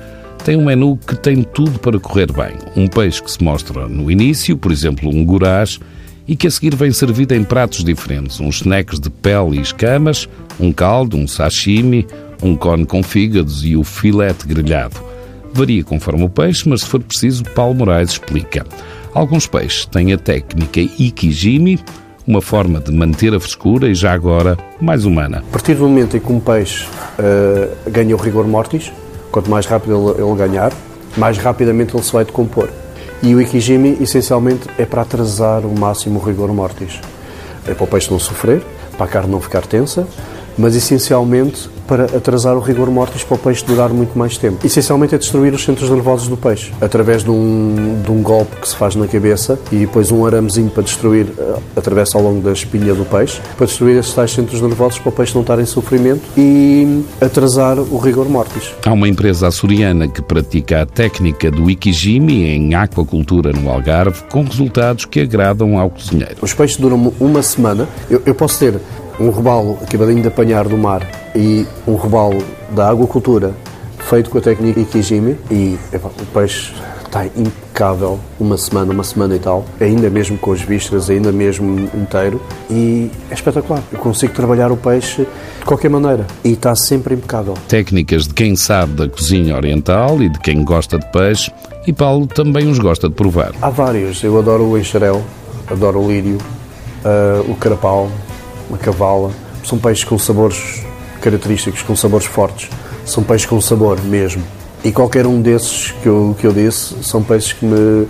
tem 0.45 0.57
um 0.57 0.65
menu 0.65 0.97
que 0.97 1.17
tem 1.17 1.43
tudo 1.43 1.79
para 1.79 1.99
correr 1.99 2.33
bem. 2.33 2.55
Um 2.77 2.87
peixe 2.87 3.23
que 3.23 3.31
se 3.31 3.43
mostra 3.43 3.89
no 3.89 4.11
início, 4.11 4.57
por 4.57 4.73
exemplo, 4.73 5.11
um 5.11 5.25
gurás, 5.25 5.79
e 6.27 6.37
que 6.37 6.47
a 6.47 6.51
seguir 6.51 6.75
vem 6.75 6.93
servido 6.93 7.35
em 7.35 7.43
pratos 7.43 7.83
diferentes, 7.83 8.39
uns 8.39 8.57
snacks 8.57 9.01
de 9.01 9.09
pele 9.09 9.59
e 9.59 9.63
escamas, 9.63 10.29
um 10.61 10.73
caldo, 10.73 11.17
um 11.17 11.27
sashimi, 11.27 12.07
um 12.43 12.55
cone 12.55 12.85
com 12.85 13.03
fígados 13.03 13.65
e 13.65 13.77
o 13.77 13.83
filete 13.83 14.47
grelhado. 14.47 14.97
Varia 15.53 15.83
conforme 15.83 16.25
o 16.25 16.29
peixe, 16.29 16.69
mas 16.69 16.83
se 16.83 16.89
for 16.89 17.03
preciso, 17.03 17.45
Paulo 17.55 17.75
Moraes 17.75 18.11
explica. 18.11 18.67
Alguns 19.15 19.47
peixes 19.47 19.87
têm 19.87 20.13
a 20.13 20.19
técnica 20.19 20.81
ikijimi, 20.81 21.79
uma 22.27 22.43
forma 22.43 22.79
de 22.79 22.93
manter 22.93 23.35
a 23.35 23.41
frescura 23.41 23.89
e 23.89 23.95
já 23.95 24.13
agora 24.13 24.57
mais 24.79 25.07
humana. 25.07 25.39
A 25.49 25.53
partir 25.53 25.75
do 25.75 25.89
momento 25.89 26.17
em 26.17 26.21
que 26.21 26.31
um 26.31 26.39
peixe 26.39 26.85
uh, 26.85 27.91
ganha 27.91 28.15
o 28.15 28.19
rigor 28.19 28.47
mortis, 28.47 28.93
Quanto 29.31 29.51
mais 29.51 29.67
rápido 29.67 30.15
ele, 30.17 30.23
ele 30.23 30.37
ganhar, 30.37 30.73
mais 31.17 31.39
rapidamente 31.39 31.95
ele 31.95 32.03
se 32.03 32.13
vai 32.13 32.25
decompor. 32.25 32.69
E 33.23 33.35
o 33.35 33.41
Ikijimi, 33.41 33.99
essencialmente, 34.01 34.69
é 34.79 34.85
para 34.85 35.03
atrasar 35.03 35.67
o 35.67 35.79
máximo 35.79 36.21
o 36.21 36.23
rigor 36.23 36.53
mortis. 36.53 37.01
É 37.67 37.75
para 37.75 37.85
o 37.85 37.87
peixe 37.87 38.11
não 38.11 38.19
sofrer, 38.19 38.63
para 38.97 39.07
a 39.07 39.09
carne 39.09 39.31
não 39.31 39.41
ficar 39.41 39.67
tensa, 39.67 40.07
mas 40.57 40.75
essencialmente 40.75 41.69
para 41.89 42.05
atrasar 42.05 42.55
o 42.55 42.61
rigor 42.61 42.91
mortis 42.91 43.25
para 43.25 43.35
o 43.35 43.39
peixe 43.39 43.65
durar 43.65 43.89
muito 43.89 44.17
mais 44.17 44.37
tempo. 44.37 44.65
Essencialmente 44.65 45.15
é 45.15 45.19
destruir 45.19 45.55
os 45.55 45.65
centros 45.65 45.89
nervosos 45.89 46.29
do 46.29 46.37
peixe, 46.37 46.71
através 46.81 47.25
de 47.25 47.31
um, 47.31 48.03
de 48.05 48.13
um 48.13 48.23
golpe 48.23 48.55
que 48.61 48.69
se 48.69 48.77
faz 48.77 48.95
na 48.95 49.09
cabeça 49.09 49.59
e 49.73 49.77
depois 49.77 50.11
um 50.13 50.25
aramezinho 50.27 50.69
para 50.69 50.83
destruir, 50.83 51.27
uh, 51.27 51.61
atravessa 51.75 52.19
ao 52.19 52.23
longo 52.23 52.43
da 52.43 52.53
espinha 52.53 52.95
do 52.95 53.07
peixe, 53.07 53.41
para 53.57 53.67
destruir 53.67 53.97
esses 53.97 54.13
tais 54.13 54.31
centros 54.31 54.61
nervosos 54.61 54.99
para 54.99 55.09
o 55.09 55.13
peixe 55.13 55.35
não 55.35 55.41
estar 55.41 55.59
em 55.59 55.65
sofrimento 55.65 56.23
e 56.37 57.03
atrasar 57.21 57.79
o 57.79 57.97
rigor 57.97 58.29
mortis. 58.29 58.75
Há 58.85 58.93
uma 58.93 59.09
empresa 59.09 59.49
açoriana 59.49 60.07
que 60.07 60.21
pratica 60.21 60.83
a 60.83 60.87
técnica 60.87 61.51
do 61.51 61.71
Ikijimi 61.71 62.45
em 62.45 62.75
aquacultura 62.75 63.51
no 63.53 63.71
Algarve, 63.71 64.23
com 64.31 64.45
resultados 64.45 65.07
que 65.07 65.21
agradam 65.21 65.79
ao 65.79 65.89
cozinheiro. 65.89 66.37
Os 66.43 66.53
peixes 66.53 66.77
duram 66.77 67.13
uma 67.19 67.43
semana. 67.43 67.89
Eu, 68.11 68.23
eu 68.27 68.35
posso 68.35 68.59
ter 68.59 68.79
um 69.19 69.31
robalo 69.31 69.79
acabadinho 69.83 70.21
de 70.21 70.29
apanhar 70.29 70.69
do 70.69 70.77
mar 70.77 71.03
e 71.35 71.67
um 71.87 71.95
robalo 71.95 72.43
da 72.71 72.91
aquacultura 72.91 73.55
feito 74.09 74.31
com 74.31 74.39
a 74.39 74.41
técnica 74.41 74.81
Ikijimi 74.81 75.37
e 75.51 75.79
epa, 75.93 76.09
o 76.09 76.27
peixe 76.33 76.73
está 77.05 77.27
impecável 77.27 78.19
uma 78.39 78.57
semana, 78.57 78.93
uma 78.93 79.05
semana 79.05 79.35
e 79.35 79.39
tal, 79.39 79.65
ainda 79.81 80.09
mesmo 80.09 80.39
com 80.39 80.53
as 80.53 80.61
vísceras, 80.61 81.11
ainda 81.11 81.33
mesmo 81.33 81.89
inteiro 81.95 82.41
e 82.71 83.11
é 83.31 83.35
espetacular. 83.35 83.83
Eu 83.93 83.99
consigo 83.99 84.33
trabalhar 84.33 84.71
o 84.71 84.77
peixe 84.77 85.27
de 85.59 85.65
qualquer 85.65 85.91
maneira 85.91 86.27
e 86.45 86.53
está 86.53 86.75
sempre 86.75 87.15
impecável. 87.15 87.55
Técnicas 87.69 88.27
de 88.29 88.35
quem 88.35 88.57
sabe 88.57 88.95
da 88.95 89.09
cozinha 89.09 89.57
oriental 89.57 90.23
e 90.23 90.29
de 90.29 90.39
quem 90.39 90.65
gosta 90.65 90.99
de 90.99 91.07
peixe 91.11 91.53
e 91.87 91.93
Paulo 91.93 92.27
também 92.27 92.69
os 92.69 92.79
gosta 92.79 93.09
de 93.09 93.15
provar. 93.15 93.53
Há 93.61 93.71
vários. 93.71 94.23
Eu 94.23 94.39
adoro 94.39 94.65
o 94.65 94.79
enxarel, 94.79 95.23
adoro 95.67 96.01
o 96.01 96.09
lírio, 96.09 96.39
uh, 97.05 97.51
o 97.51 97.55
carapau, 97.57 98.11
a 98.73 98.77
cavala. 98.77 99.31
São 99.65 99.79
peixes 99.79 100.05
com 100.05 100.19
sabores 100.19 100.88
característicos, 101.19 101.83
com 101.83 101.95
sabores 101.95 102.27
fortes. 102.27 102.69
São 103.05 103.23
peixes 103.23 103.47
com 103.47 103.61
sabor 103.61 104.03
mesmo. 104.03 104.43
E 104.85 104.93
qualquer 104.93 105.27
um 105.27 105.41
desses 105.41 105.93
que 106.03 106.07
eu, 106.07 106.37
que 106.39 106.47
eu 106.47 106.53
disse 106.53 106.95
são 107.03 107.23
peixes 107.23 107.53
que 107.53 107.65
me, 107.65 108.07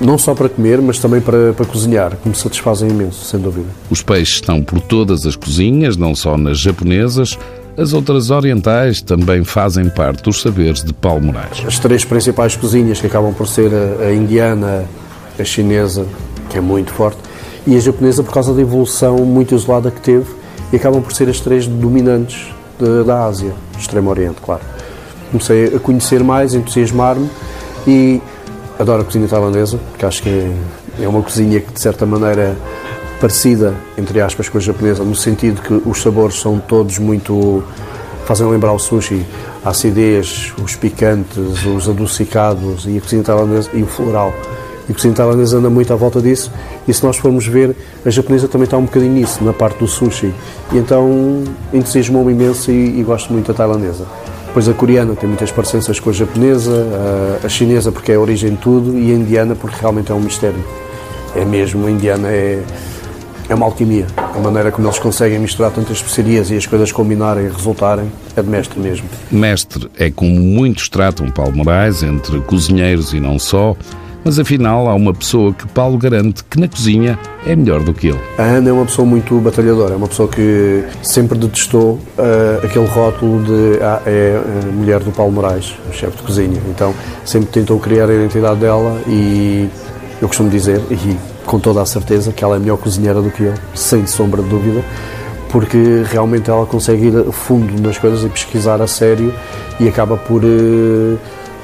não 0.00 0.18
só 0.18 0.34
para 0.34 0.48
comer, 0.48 0.80
mas 0.82 0.98
também 0.98 1.20
para, 1.20 1.52
para 1.52 1.64
cozinhar, 1.64 2.16
que 2.16 2.28
me 2.28 2.34
satisfazem 2.34 2.90
imenso, 2.90 3.24
sem 3.24 3.40
dúvida. 3.40 3.68
Os 3.88 4.02
peixes 4.02 4.34
estão 4.34 4.62
por 4.62 4.80
todas 4.80 5.24
as 5.26 5.36
cozinhas, 5.36 5.96
não 5.96 6.14
só 6.14 6.36
nas 6.36 6.58
japonesas, 6.58 7.38
as 7.76 7.94
outras 7.94 8.30
orientais 8.30 9.00
também 9.00 9.44
fazem 9.44 9.88
parte 9.88 10.22
dos 10.22 10.42
saberes 10.42 10.84
de 10.84 10.92
Paulo 10.92 11.22
Moraes. 11.22 11.64
As 11.66 11.78
três 11.78 12.04
principais 12.04 12.54
cozinhas, 12.54 13.00
que 13.00 13.06
acabam 13.06 13.32
por 13.32 13.48
ser 13.48 13.70
a, 13.72 14.08
a 14.08 14.12
indiana, 14.12 14.84
a 15.38 15.44
chinesa, 15.44 16.06
que 16.50 16.58
é 16.58 16.60
muito 16.60 16.92
forte, 16.92 17.18
e 17.66 17.74
a 17.76 17.80
japonesa 17.80 18.22
por 18.22 18.34
causa 18.34 18.52
da 18.52 18.60
evolução 18.60 19.18
muito 19.24 19.54
isolada 19.54 19.90
que 19.90 20.00
teve, 20.00 20.26
e 20.72 20.76
acabam 20.76 21.02
por 21.02 21.12
ser 21.12 21.28
as 21.28 21.40
três 21.40 21.66
dominantes 21.66 22.52
de, 22.78 23.04
da 23.04 23.26
Ásia, 23.26 23.52
Extremo 23.78 24.10
Oriente, 24.10 24.40
claro. 24.40 24.62
Comecei 25.30 25.76
a 25.76 25.78
conhecer 25.78 26.22
mais, 26.24 26.54
entusiasmar-me 26.54 27.28
e 27.86 28.20
adoro 28.78 29.02
a 29.02 29.04
cozinha 29.04 29.28
tailandesa, 29.28 29.78
porque 29.90 30.04
acho 30.04 30.22
que 30.22 30.28
é, 30.28 31.04
é 31.04 31.08
uma 31.08 31.22
cozinha 31.22 31.60
que, 31.60 31.72
de 31.72 31.80
certa 31.80 32.04
maneira, 32.04 32.56
parecida, 33.20 33.74
entre 33.96 34.20
aspas, 34.20 34.48
com 34.48 34.58
a 34.58 34.60
japonesa, 34.60 35.04
no 35.04 35.14
sentido 35.14 35.62
que 35.62 35.88
os 35.88 36.02
sabores 36.02 36.40
são 36.40 36.58
todos 36.58 36.98
muito. 36.98 37.62
fazem 38.24 38.48
lembrar 38.48 38.72
o 38.72 38.78
sushi. 38.78 39.24
A 39.64 39.70
acidez, 39.70 40.52
os 40.62 40.74
picantes, 40.74 41.64
os 41.64 41.88
adocicados 41.88 42.84
e 42.86 42.98
a 42.98 43.00
cozinha 43.00 43.22
tailandesa 43.22 43.70
e 43.72 43.82
o 43.82 43.86
floral. 43.86 44.34
E 44.88 44.92
a 44.92 44.94
cozinha 44.94 45.14
tailandesa 45.14 45.58
anda 45.58 45.70
muito 45.70 45.92
à 45.92 45.96
volta 45.96 46.20
disso. 46.20 46.50
E 46.86 46.92
se 46.92 47.04
nós 47.04 47.16
formos 47.16 47.46
ver, 47.46 47.74
a 48.04 48.10
japonesa 48.10 48.48
também 48.48 48.64
está 48.64 48.76
um 48.76 48.84
bocadinho 48.84 49.12
nisso, 49.12 49.42
na 49.44 49.52
parte 49.52 49.78
do 49.78 49.86
sushi. 49.86 50.32
E 50.72 50.78
então 50.78 51.44
entusiasmou-me 51.72 52.32
imenso 52.32 52.70
e, 52.70 53.00
e 53.00 53.02
gosto 53.02 53.32
muito 53.32 53.46
da 53.46 53.54
tailandesa. 53.54 54.06
Depois 54.46 54.68
a 54.68 54.74
coreana 54.74 55.14
tem 55.14 55.26
muitas 55.26 55.50
parecenças 55.50 55.98
com 55.98 56.10
a 56.10 56.12
japonesa, 56.12 56.86
a, 57.42 57.46
a 57.46 57.48
chinesa 57.48 57.90
porque 57.90 58.12
é 58.12 58.16
a 58.16 58.20
origem 58.20 58.50
de 58.50 58.56
tudo 58.58 58.98
e 58.98 59.10
a 59.10 59.14
indiana 59.14 59.54
porque 59.54 59.76
realmente 59.80 60.12
é 60.12 60.14
um 60.14 60.20
mistério. 60.20 60.62
É 61.34 61.42
mesmo, 61.42 61.86
a 61.86 61.90
indiana 61.90 62.28
é, 62.28 62.62
é 63.48 63.54
uma 63.54 63.64
alquimia. 63.64 64.06
A 64.14 64.38
maneira 64.38 64.70
como 64.70 64.86
eles 64.86 64.98
conseguem 64.98 65.38
misturar 65.38 65.70
tantas 65.70 65.96
especiarias 65.96 66.50
e 66.50 66.56
as 66.56 66.66
coisas 66.66 66.92
combinarem 66.92 67.46
e 67.46 67.48
resultarem 67.48 68.12
é 68.36 68.42
de 68.42 68.48
mestre 68.50 68.78
mesmo. 68.78 69.08
Mestre 69.30 69.90
é 69.98 70.10
como 70.10 70.38
muitos 70.38 70.88
tratam 70.90 71.30
Paulo 71.30 71.56
Moraes, 71.56 72.02
entre 72.02 72.38
cozinheiros 72.42 73.14
e 73.14 73.20
não 73.20 73.38
só, 73.38 73.74
mas 74.24 74.38
afinal 74.38 74.88
há 74.88 74.94
uma 74.94 75.12
pessoa 75.12 75.52
que 75.52 75.66
Paulo 75.68 75.98
garante 75.98 76.44
que 76.44 76.58
na 76.58 76.68
cozinha 76.68 77.18
é 77.46 77.56
melhor 77.56 77.82
do 77.82 77.92
que 77.92 78.08
ele. 78.08 78.20
A 78.38 78.42
Ana 78.42 78.70
é 78.70 78.72
uma 78.72 78.84
pessoa 78.84 79.06
muito 79.06 79.38
batalhadora, 79.40 79.94
é 79.94 79.96
uma 79.96 80.08
pessoa 80.08 80.28
que 80.28 80.84
sempre 81.02 81.38
detestou 81.38 81.94
uh, 82.18 82.64
aquele 82.64 82.86
rótulo 82.86 83.42
de 83.42 83.82
ah, 83.82 84.00
é 84.06 84.40
a 84.62 84.72
mulher 84.72 85.00
do 85.00 85.10
Paulo 85.10 85.32
Moraes, 85.32 85.74
o 85.90 85.92
chefe 85.92 86.16
de 86.16 86.22
cozinha. 86.22 86.60
Então 86.68 86.94
sempre 87.24 87.50
tentou 87.50 87.78
criar 87.78 88.08
a 88.08 88.14
identidade 88.14 88.60
dela 88.60 89.00
e 89.06 89.68
eu 90.20 90.28
costumo 90.28 90.48
dizer, 90.48 90.80
e 90.90 91.16
com 91.44 91.58
toda 91.58 91.82
a 91.82 91.86
certeza, 91.86 92.32
que 92.32 92.44
ela 92.44 92.56
é 92.56 92.58
melhor 92.58 92.78
cozinheira 92.78 93.20
do 93.20 93.30
que 93.30 93.42
eu, 93.42 93.54
sem 93.74 94.06
sombra 94.06 94.40
de 94.40 94.48
dúvida, 94.48 94.84
porque 95.50 96.04
realmente 96.06 96.48
ela 96.48 96.64
consegue 96.64 97.08
ir 97.08 97.16
a 97.28 97.32
fundo 97.32 97.80
nas 97.82 97.98
coisas 97.98 98.24
e 98.24 98.28
pesquisar 98.28 98.80
a 98.80 98.86
sério 98.86 99.34
e 99.80 99.88
acaba 99.88 100.16
por. 100.16 100.44
Uh, 100.44 101.18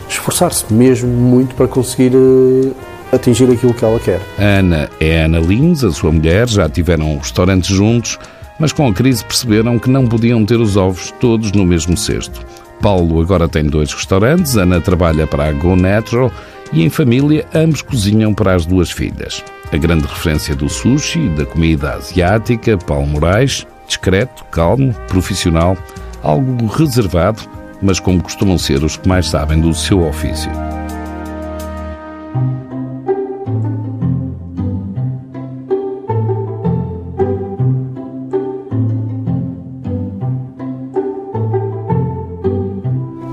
esforçar-se 0.09 0.73
mesmo 0.73 1.09
muito 1.09 1.55
para 1.55 1.69
conseguir 1.69 2.15
uh, 2.15 2.75
atingir 3.13 3.51
aquilo 3.51 3.75
que 3.75 3.85
ela 3.85 3.99
quer. 3.99 4.21
Ana 4.39 4.89
é 5.01 5.25
Ana 5.25 5.41
Lins, 5.41 5.85
a 5.85 5.91
sua 5.91 6.13
mulher, 6.13 6.49
já 6.49 6.69
tiveram 6.69 7.17
um 7.17 7.63
juntos, 7.63 8.19
mas 8.59 8.73
com 8.73 8.89
a 8.89 8.93
crise 8.93 9.25
perceberam 9.25 9.79
que 9.79 9.91
não 9.91 10.07
podiam 10.07 10.45
ter 10.45 10.59
os 10.59 10.77
ovos 10.77 11.13
todos 11.21 11.53
no 11.53 11.65
mesmo 11.65 11.97
cesto. 11.97 12.45
Paulo 12.81 13.21
agora 13.21 13.49
tem 13.49 13.65
dois 13.65 13.93
restaurantes, 13.93 14.57
Ana 14.57 14.81
trabalha 14.81 15.27
para 15.27 15.49
a 15.49 15.53
Go 15.53 15.75
Natural 15.75 16.31
e 16.73 16.85
em 16.85 16.91
família 16.91 17.47
ambos 17.55 17.83
cozinham 17.83 18.33
para 18.33 18.55
as 18.55 18.67
duas 18.67 18.91
filhas. 18.91 19.45
A 19.73 19.77
grande 19.77 20.07
referência 20.07 20.55
do 20.55 20.69
sushi 20.69 21.19
e 21.19 21.29
da 21.31 21.45
comida 21.45 21.95
asiática, 21.95 22.79
Paulo 22.79 23.07
Moraes, 23.07 23.67
discreto, 23.87 24.45
calmo, 24.45 24.95
profissional, 25.09 25.77
algo 26.23 26.67
reservado, 26.67 27.43
mas 27.83 28.01
como 28.01 28.23
costumam 28.23 28.59
ser 28.59 28.83
os 28.85 28.97
que 28.97 29.09
mais 29.09 29.29
sabem 29.29 29.61
do 29.61 29.73
seu 29.75 30.07
ofício. 30.07 30.51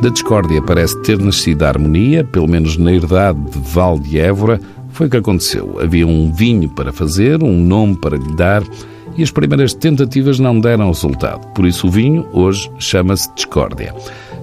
Da 0.05 0.11
discórdia 0.11 0.61
parece 0.61 1.01
ter 1.01 1.17
nascido 1.17 1.63
a 1.63 1.69
harmonia, 1.69 2.23
pelo 2.23 2.47
menos 2.47 2.77
na 2.77 2.93
herdade 2.93 3.39
de 3.49 3.57
Val 3.57 3.97
de 3.97 4.19
Évora, 4.19 4.61
foi 4.89 5.07
o 5.07 5.09
que 5.09 5.17
aconteceu. 5.17 5.79
Havia 5.81 6.05
um 6.05 6.31
vinho 6.31 6.69
para 6.69 6.93
fazer, 6.93 7.41
um 7.41 7.59
nome 7.59 7.95
para 7.95 8.15
lhe 8.15 8.35
dar, 8.35 8.61
e 9.17 9.23
as 9.23 9.31
primeiras 9.31 9.73
tentativas 9.73 10.39
não 10.39 10.59
deram 10.59 10.89
resultado. 10.89 11.47
Por 11.53 11.65
isso 11.65 11.87
o 11.87 11.89
vinho 11.89 12.27
hoje 12.31 12.69
chama-se 12.77 13.33
Discórdia. 13.33 13.95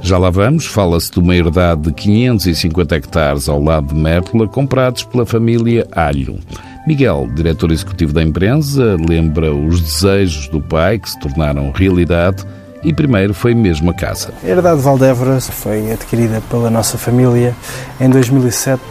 Já 0.02 0.18
lá 0.18 0.30
vamos, 0.30 0.66
fala-se 0.66 1.12
de 1.12 1.20
uma 1.20 1.34
herdade 1.34 1.82
de 1.82 1.92
550 1.92 2.96
hectares 2.96 3.48
ao 3.48 3.62
lado 3.62 3.94
de 3.94 3.94
Mértola, 3.94 4.48
comprados 4.48 5.04
pela 5.04 5.24
família 5.24 5.86
Alho. 5.92 6.40
Miguel, 6.86 7.28
diretor 7.32 7.70
executivo 7.70 8.12
da 8.12 8.20
empresa, 8.20 8.96
lembra 9.08 9.54
os 9.54 9.80
desejos 9.80 10.48
do 10.48 10.60
pai 10.60 10.98
que 10.98 11.08
se 11.08 11.18
tornaram 11.20 11.70
realidade 11.70 12.44
e 12.82 12.92
primeiro 12.92 13.32
foi 13.32 13.54
mesmo 13.54 13.90
a 13.90 13.94
casa. 13.94 14.34
A 14.42 14.46
herdade 14.46 14.78
de 14.78 14.82
Valdevra 14.82 15.40
foi 15.40 15.92
adquirida 15.92 16.42
pela 16.50 16.68
nossa 16.68 16.98
família 16.98 17.54
em 18.00 18.10
2007 18.10 18.82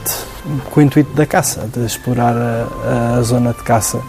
com 0.72 0.80
o 0.80 0.84
intuito 0.84 1.14
da 1.14 1.26
caça, 1.26 1.68
de 1.72 1.86
explorar 1.86 2.36
a, 2.36 3.18
a 3.18 3.22
zona 3.22 3.54
de 3.54 3.62
caça 3.64 4.02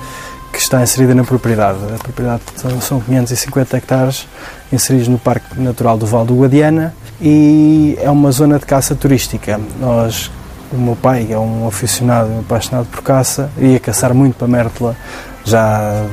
que 0.52 0.58
está 0.58 0.82
inserida 0.82 1.14
na 1.14 1.24
propriedade. 1.24 1.78
A 1.94 1.98
propriedade 1.98 2.42
são 2.80 3.00
550 3.00 3.76
hectares 3.76 4.28
inseridos 4.72 5.08
no 5.08 5.18
Parque 5.18 5.58
Natural 5.58 5.96
do 5.96 6.06
Val 6.06 6.24
do 6.24 6.34
Guadiana 6.34 6.94
e 7.20 7.96
é 8.00 8.10
uma 8.10 8.30
zona 8.30 8.58
de 8.58 8.66
caça 8.66 8.94
turística. 8.94 9.58
Nós, 9.80 10.30
o 10.70 10.76
meu 10.76 10.96
pai 10.96 11.28
é 11.30 11.38
um 11.38 11.66
aficionado, 11.66 12.30
um 12.30 12.40
apaixonado 12.40 12.86
por 12.86 13.02
caça, 13.02 13.50
ia 13.58 13.80
caçar 13.80 14.12
muito 14.12 14.34
para 14.34 14.46
Mértola 14.46 14.96
já 15.44 16.04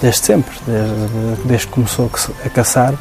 desde 0.00 0.24
sempre, 0.24 0.54
desde, 0.66 1.42
desde 1.44 1.66
que 1.66 1.72
começou 1.72 2.10
a 2.44 2.48
caçar. 2.48 2.94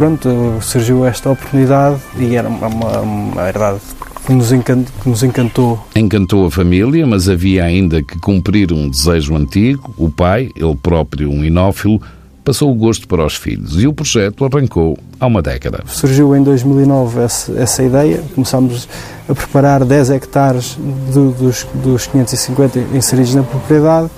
Pronto, 0.00 0.30
surgiu 0.62 1.04
esta 1.04 1.28
oportunidade 1.30 2.00
e 2.18 2.34
era 2.34 2.48
uma, 2.48 2.68
uma, 2.68 3.00
uma 3.00 3.46
herdade 3.46 3.80
que 4.24 4.32
nos, 4.32 4.50
encantou, 4.50 4.92
que 5.02 5.08
nos 5.10 5.22
encantou. 5.22 5.78
Encantou 5.94 6.46
a 6.46 6.50
família, 6.50 7.06
mas 7.06 7.28
havia 7.28 7.64
ainda 7.64 8.02
que 8.02 8.18
cumprir 8.18 8.72
um 8.72 8.88
desejo 8.88 9.36
antigo. 9.36 9.92
O 9.98 10.08
pai, 10.08 10.48
ele 10.56 10.74
próprio 10.74 11.28
um 11.28 11.44
inófilo, 11.44 12.00
passou 12.42 12.72
o 12.72 12.74
gosto 12.74 13.06
para 13.06 13.26
os 13.26 13.34
filhos 13.34 13.78
e 13.78 13.86
o 13.86 13.92
projeto 13.92 14.42
arrancou 14.46 14.96
há 15.20 15.26
uma 15.26 15.42
década. 15.42 15.84
Surgiu 15.86 16.34
em 16.34 16.42
2009 16.42 17.20
essa, 17.20 17.52
essa 17.52 17.82
ideia, 17.82 18.24
começámos 18.34 18.88
a 19.28 19.34
preparar 19.34 19.84
10 19.84 20.12
hectares 20.12 20.78
do, 21.12 21.30
dos, 21.32 21.66
dos 21.74 22.06
550 22.06 22.78
inseridos 22.94 23.34
na 23.34 23.42
propriedade 23.42 24.08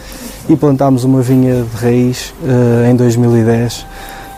e 0.49 0.55
plantámos 0.55 1.03
uma 1.03 1.23
vinha 1.23 1.65
de 1.65 1.77
raiz 1.77 2.33
uh, 2.45 2.89
em 2.89 2.95
2010 2.95 3.85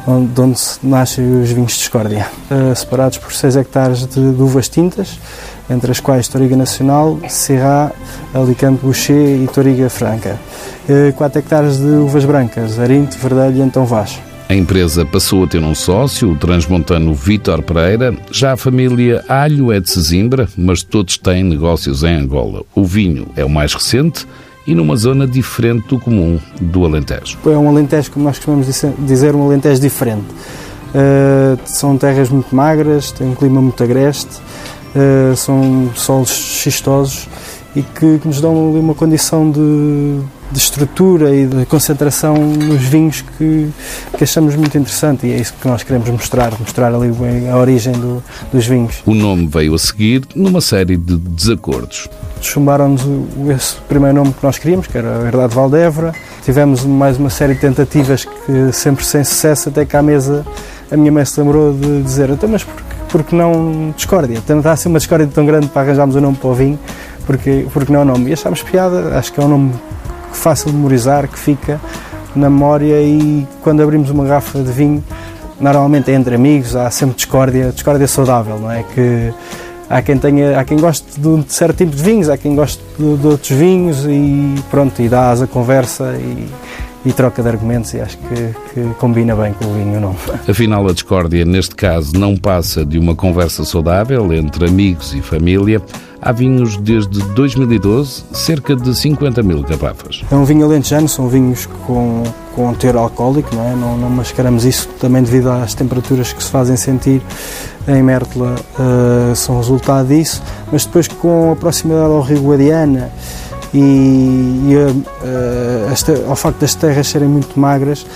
onde, 0.06 0.40
onde 0.40 0.60
nascem 0.82 1.42
os 1.42 1.50
vinhos 1.50 1.72
de 1.72 1.78
Discórdia, 1.78 2.26
uh, 2.50 2.74
separados 2.74 3.18
por 3.18 3.32
6 3.32 3.56
hectares 3.56 4.06
de, 4.06 4.32
de, 4.32 4.42
uvas 4.42 4.68
tintas, 4.68 5.18
entre 5.68 5.90
as 5.90 6.00
quais 6.00 6.28
Toriga 6.28 6.56
Nacional, 6.56 7.18
Syrah, 7.28 7.92
Alicante 8.34 8.80
Boucher 8.82 9.42
e 9.42 9.46
Toriga 9.46 9.88
Franca. 9.88 10.38
Uh, 10.88 11.12
4 11.14 11.38
hectares 11.38 11.78
de 11.78 11.86
uvas 11.86 12.24
brancas, 12.24 12.78
Arinto, 12.78 13.16
Verdelho 13.18 13.58
e 13.58 13.62
Antão 13.62 13.84
Vaz. 13.86 14.20
A 14.46 14.54
empresa 14.54 15.06
passou 15.06 15.44
a 15.44 15.46
ter 15.46 15.62
um 15.62 15.74
sócio, 15.74 16.30
o 16.30 16.36
transmontano 16.36 17.14
Vítor 17.14 17.62
Pereira. 17.62 18.14
Já 18.30 18.52
a 18.52 18.56
família 18.58 19.24
Alho 19.26 19.72
é 19.72 19.80
de 19.80 19.88
Sesimbra, 19.88 20.46
mas 20.56 20.82
todos 20.82 21.16
têm 21.16 21.42
negócios 21.42 22.04
em 22.04 22.14
Angola. 22.14 22.62
O 22.74 22.84
vinho 22.84 23.26
é 23.36 23.44
o 23.44 23.48
mais 23.48 23.72
recente 23.72 24.26
e 24.66 24.74
numa 24.74 24.96
zona 24.96 25.26
diferente 25.26 25.88
do 25.88 25.98
comum 25.98 26.38
do 26.60 26.84
Alentejo. 26.84 27.38
É 27.46 27.50
um 27.50 27.68
Alentejo, 27.68 28.10
como 28.10 28.24
nós 28.24 28.36
costumamos 28.36 28.66
dizer, 28.98 29.34
um 29.34 29.44
Alentejo 29.44 29.80
diferente. 29.80 30.26
Uh, 30.94 31.58
são 31.64 31.98
terras 31.98 32.28
muito 32.28 32.54
magras, 32.54 33.10
tem 33.10 33.28
um 33.28 33.34
clima 33.34 33.60
muito 33.60 33.82
agreste, 33.82 34.40
uh, 34.94 35.36
são 35.36 35.90
solos 35.94 36.30
xistosos 36.30 37.28
e 37.74 37.82
que, 37.82 38.18
que 38.18 38.28
nos 38.28 38.40
dão 38.40 38.70
ali 38.70 38.78
uma 38.78 38.94
condição 38.94 39.50
de, 39.50 40.20
de, 40.50 40.58
estrutura 40.58 41.34
e 41.34 41.46
de 41.46 41.66
concentração 41.66 42.36
nos 42.36 42.82
vinhos 42.82 43.22
que, 43.22 43.68
que, 44.16 44.24
achamos 44.24 44.54
muito 44.54 44.76
interessante 44.76 45.26
e 45.26 45.32
é 45.32 45.36
isso 45.36 45.54
que 45.60 45.66
nós 45.66 45.82
queremos 45.82 46.08
mostrar, 46.08 46.52
mostrar 46.58 46.94
ali 46.94 47.12
a 47.50 47.56
origem 47.56 47.92
do, 47.92 48.22
dos 48.52 48.66
vinhos. 48.66 49.02
O 49.06 49.14
nome 49.14 49.46
veio 49.46 49.74
a 49.74 49.78
seguir 49.78 50.22
numa 50.34 50.60
série 50.60 50.96
de 50.96 51.16
desacordos. 51.16 52.08
Chumbaram-nos 52.40 53.02
esse 53.54 53.76
primeiro 53.88 54.16
nome 54.16 54.32
que 54.32 54.44
nós 54.44 54.58
queríamos, 54.58 54.86
que 54.86 54.98
era 54.98 55.16
a 55.16 55.18
Verdade 55.18 55.54
Valdevra. 55.54 56.12
Tivemos 56.44 56.84
mais 56.84 57.18
uma 57.18 57.30
série 57.30 57.54
de 57.54 57.60
tentativas 57.60 58.24
que 58.24 58.72
sempre 58.72 59.04
sem 59.04 59.24
sucesso, 59.24 59.70
até 59.70 59.84
que 59.84 59.96
à 59.96 60.02
mesa 60.02 60.44
a 60.90 60.96
minha 60.96 61.10
mãe 61.10 61.24
se 61.24 61.40
lembrou 61.40 61.72
de 61.72 62.02
dizer, 62.02 62.28
então, 62.28 62.48
mas 62.48 62.62
por, 62.62 62.82
por 63.08 63.22
que 63.24 63.34
não 63.34 63.94
discórdia? 63.96 64.38
Está 64.38 64.72
a 64.72 64.76
ser 64.76 64.88
uma 64.88 64.98
discórdia 64.98 65.26
tão 65.26 65.46
grande 65.46 65.68
para 65.68 65.82
arranjarmos 65.82 66.14
o 66.14 66.18
um 66.18 66.22
nome 66.22 66.36
para 66.36 66.48
o 66.48 66.54
vinho 66.54 66.78
porque, 67.26 67.66
porque 67.72 67.92
não 67.92 68.00
é 68.00 68.02
o 68.02 68.06
nome. 68.06 68.30
E 68.30 68.32
achámos 68.32 68.62
piada, 68.62 69.18
acho 69.18 69.32
que 69.32 69.40
é 69.40 69.44
um 69.44 69.48
nome 69.48 69.72
fácil 70.36 70.70
de 70.70 70.76
memorizar, 70.76 71.28
que 71.28 71.38
fica 71.38 71.80
na 72.34 72.50
memória 72.50 73.00
e 73.00 73.46
quando 73.62 73.82
abrimos 73.82 74.10
uma 74.10 74.24
garrafa 74.24 74.58
de 74.58 74.72
vinho, 74.72 75.02
normalmente 75.60 76.10
é 76.10 76.14
entre 76.14 76.34
amigos, 76.34 76.74
há 76.74 76.90
sempre 76.90 77.16
discórdia, 77.16 77.70
discórdia 77.72 78.06
saudável, 78.06 78.58
não 78.58 78.70
é? 78.70 78.82
Que 78.94 79.32
há 79.88 80.02
quem 80.02 80.18
tenha, 80.18 80.58
há 80.58 80.64
quem 80.64 80.78
goste 80.78 81.20
de 81.20 81.28
um 81.28 81.44
certo 81.46 81.78
tipo 81.78 81.94
de 81.94 82.02
vinhos, 82.02 82.28
há 82.28 82.36
quem 82.36 82.54
goste 82.54 82.82
de, 82.98 83.16
de 83.16 83.26
outros 83.26 83.50
vinhos 83.50 84.04
e 84.06 84.54
pronto, 84.70 85.00
e 85.00 85.08
dá 85.08 85.30
asa 85.30 85.46
conversa 85.46 86.14
e, 86.18 86.48
e 87.04 87.12
troca 87.12 87.42
de 87.42 87.48
argumentos 87.48 87.92
e 87.94 88.00
acho 88.00 88.16
que, 88.16 88.54
que, 88.72 88.94
combina 88.94 89.36
bem 89.36 89.52
com 89.52 89.66
o 89.66 89.74
vinho, 89.74 90.00
não? 90.00 90.16
Afinal, 90.48 90.86
a 90.88 90.92
discórdia, 90.92 91.44
neste 91.44 91.74
caso, 91.74 92.12
não 92.18 92.36
passa 92.36 92.84
de 92.84 92.98
uma 92.98 93.14
conversa 93.14 93.64
saudável 93.64 94.32
entre 94.32 94.66
amigos 94.66 95.14
e 95.14 95.20
família, 95.20 95.82
Há 96.26 96.32
vinhos 96.32 96.78
desde 96.78 97.22
2012, 97.34 98.24
cerca 98.32 98.74
de 98.74 98.94
50 98.94 99.42
mil 99.42 99.62
garrafas. 99.62 100.22
É 100.30 100.34
um 100.34 100.42
vinho 100.42 100.64
alentejano, 100.64 101.06
são 101.06 101.28
vinhos 101.28 101.66
com, 101.86 102.22
com 102.54 102.72
teor 102.72 102.96
alcoólico, 102.96 103.54
não, 103.54 103.62
é? 103.62 103.76
não, 103.76 103.98
não 103.98 104.08
mascaramos 104.08 104.64
isso 104.64 104.88
também 104.98 105.22
devido 105.22 105.50
às 105.50 105.74
temperaturas 105.74 106.32
que 106.32 106.42
se 106.42 106.50
fazem 106.50 106.76
sentir 106.78 107.20
em 107.86 108.02
Mértola, 108.02 108.54
uh, 108.78 109.36
são 109.36 109.58
resultado 109.58 110.08
disso, 110.08 110.42
mas 110.72 110.86
depois 110.86 111.08
com 111.08 111.52
a 111.52 111.56
proximidade 111.56 112.10
ao 112.10 112.22
Rio 112.22 112.40
Guadiana 112.40 113.12
e, 113.74 114.70
e 114.70 114.74
esta, 115.92 116.12
ao 116.28 116.36
facto 116.36 116.60
das 116.60 116.74
terras 116.74 117.08
serem 117.08 117.28
muito 117.28 117.58
magras, 117.58 118.06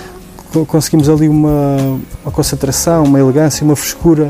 conseguimos 0.67 1.09
ali 1.09 1.27
uma, 1.27 1.99
uma 2.23 2.31
concentração, 2.31 3.03
uma 3.03 3.19
elegância, 3.19 3.63
uma 3.63 3.75
frescura 3.75 4.29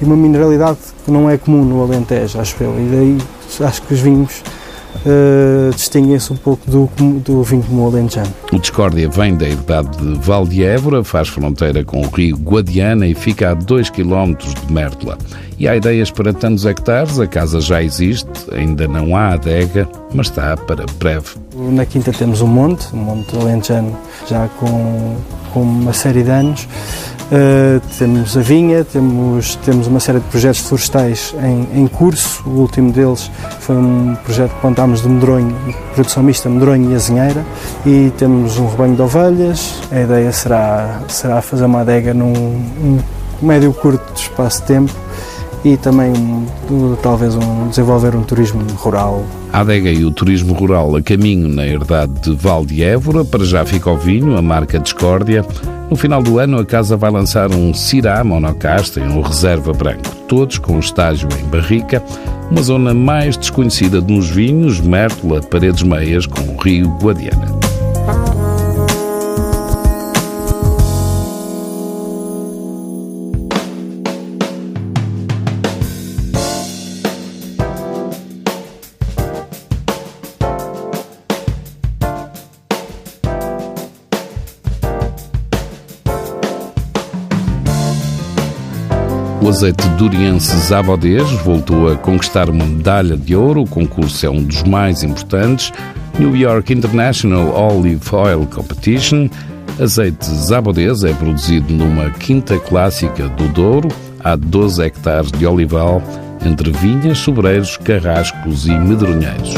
e 0.00 0.04
uma 0.04 0.16
mineralidade 0.16 0.78
que 1.04 1.10
não 1.10 1.28
é 1.28 1.38
comum 1.38 1.64
no 1.64 1.82
Alentejo, 1.82 2.38
acho 2.38 2.62
eu. 2.62 2.78
E 2.78 2.88
daí 2.90 3.66
acho 3.66 3.82
que 3.82 3.94
os 3.94 4.00
vinhos 4.00 4.42
uh, 5.08 5.74
distinguem-se 5.74 6.32
um 6.32 6.36
pouco 6.36 6.70
do, 6.70 6.88
do 7.20 7.42
vinho 7.42 7.62
como 7.62 7.86
alentejano. 7.86 8.32
O 8.52 8.58
Discórdia 8.58 9.08
vem 9.08 9.34
da 9.36 9.48
herdade 9.48 9.96
de 9.96 10.18
Val 10.18 10.46
de 10.46 10.62
Évora, 10.62 11.02
faz 11.02 11.28
fronteira 11.28 11.84
com 11.84 12.02
o 12.02 12.08
rio 12.08 12.36
Guadiana 12.36 13.06
e 13.06 13.14
fica 13.14 13.50
a 13.50 13.54
2 13.54 13.90
km 13.90 14.34
de 14.36 14.72
Mértola. 14.72 15.18
E 15.58 15.66
há 15.66 15.74
ideias 15.74 16.10
para 16.10 16.32
tantos 16.32 16.64
hectares, 16.64 17.18
a 17.18 17.26
casa 17.26 17.60
já 17.60 17.82
existe, 17.82 18.28
ainda 18.52 18.86
não 18.86 19.16
há 19.16 19.30
adega, 19.30 19.88
mas 20.14 20.28
está 20.28 20.56
para 20.56 20.86
breve. 20.98 21.30
Na 21.56 21.84
Quinta 21.84 22.12
temos 22.12 22.40
um 22.40 22.46
monte, 22.46 22.86
um 22.94 22.98
monte 22.98 23.36
alentejano 23.36 23.96
já 24.28 24.46
com, 24.60 25.16
com 25.52 25.62
uma 25.62 25.92
série 25.92 26.22
de 26.22 26.30
anos. 26.30 26.68
Uh, 27.30 27.78
temos 27.98 28.38
a 28.38 28.40
vinha, 28.40 28.84
temos, 28.84 29.56
temos 29.56 29.86
uma 29.86 30.00
série 30.00 30.18
de 30.18 30.24
projetos 30.26 30.60
florestais 30.60 31.34
em, 31.42 31.82
em, 31.82 31.86
curso. 31.86 32.42
O 32.48 32.60
último 32.60 32.90
deles 32.90 33.30
foi 33.60 33.76
um 33.76 34.16
projeto 34.24 34.54
que 34.54 34.60
plantámos 34.62 35.02
de 35.02 35.08
medronho, 35.08 35.54
produção 35.94 36.22
mista 36.22 36.48
medronho 36.48 36.90
e 36.90 36.94
azinheira. 36.94 37.44
E 37.84 38.10
temos 38.16 38.58
um 38.58 38.66
rebanho 38.66 38.96
de 38.96 39.02
ovelhas. 39.02 39.74
A 39.90 40.00
ideia 40.00 40.32
será, 40.32 41.02
será 41.08 41.42
fazer 41.42 41.66
uma 41.66 41.80
adega 41.80 42.14
num 42.14 42.32
um 42.32 43.46
médio 43.46 43.72
curto 43.72 44.02
espaço 44.16 44.62
de 44.62 44.66
tempo 44.68 44.92
e 45.64 45.76
também 45.76 46.12
talvez 47.02 47.34
um, 47.34 47.68
desenvolver 47.68 48.14
um 48.14 48.22
turismo 48.22 48.62
rural. 48.74 49.24
A 49.52 49.60
adega 49.60 49.90
e 49.90 50.04
o 50.04 50.10
turismo 50.10 50.54
rural 50.54 50.96
a 50.96 51.02
caminho 51.02 51.48
na 51.48 51.66
herdade 51.66 52.12
de 52.20 52.34
Val 52.34 52.64
de 52.64 52.82
Évora, 52.82 53.24
para 53.24 53.44
já 53.44 53.64
fica 53.64 53.90
o 53.90 53.96
vinho, 53.96 54.36
a 54.36 54.42
marca 54.42 54.78
Discórdia. 54.78 55.44
No 55.90 55.96
final 55.96 56.22
do 56.22 56.38
ano 56.38 56.58
a 56.58 56.66
casa 56.66 56.96
vai 56.96 57.10
lançar 57.10 57.50
um 57.50 57.72
Cirá 57.72 58.22
monocasta 58.22 59.00
e 59.00 59.02
um 59.02 59.22
reserva 59.22 59.72
branco, 59.72 60.14
todos 60.28 60.58
com 60.58 60.78
estágio 60.78 61.28
em 61.40 61.44
barrica, 61.44 62.02
uma 62.50 62.62
zona 62.62 62.92
mais 62.92 63.36
desconhecida 63.36 64.00
nos 64.00 64.28
vinhos, 64.28 64.80
Mértola, 64.80 65.40
Paredes 65.40 65.82
Meias 65.82 66.26
com 66.26 66.40
o 66.42 66.56
rio 66.56 66.88
Guadiana. 67.02 67.57
Azeite 89.58 89.88
duriense 89.96 90.56
Zabodês 90.56 91.28
voltou 91.44 91.90
a 91.90 91.96
conquistar 91.96 92.48
uma 92.48 92.64
medalha 92.64 93.16
de 93.16 93.34
ouro. 93.34 93.62
O 93.62 93.68
concurso 93.68 94.24
é 94.24 94.30
um 94.30 94.40
dos 94.40 94.62
mais 94.62 95.02
importantes. 95.02 95.72
New 96.16 96.36
York 96.36 96.72
International 96.72 97.52
Olive 97.52 98.00
Oil 98.12 98.46
Competition. 98.46 99.28
Azeite 99.80 100.26
Zabodês 100.26 101.02
é 101.02 101.12
produzido 101.12 101.72
numa 101.72 102.08
quinta 102.08 102.56
clássica 102.56 103.28
do 103.30 103.48
Douro. 103.48 103.88
Há 104.22 104.36
12 104.36 104.80
hectares 104.80 105.32
de 105.32 105.44
olival 105.44 106.00
entre 106.46 106.70
vinhas, 106.70 107.18
sobreiros, 107.18 107.76
carrascos 107.78 108.64
e 108.64 108.70
medronheiros. 108.70 109.54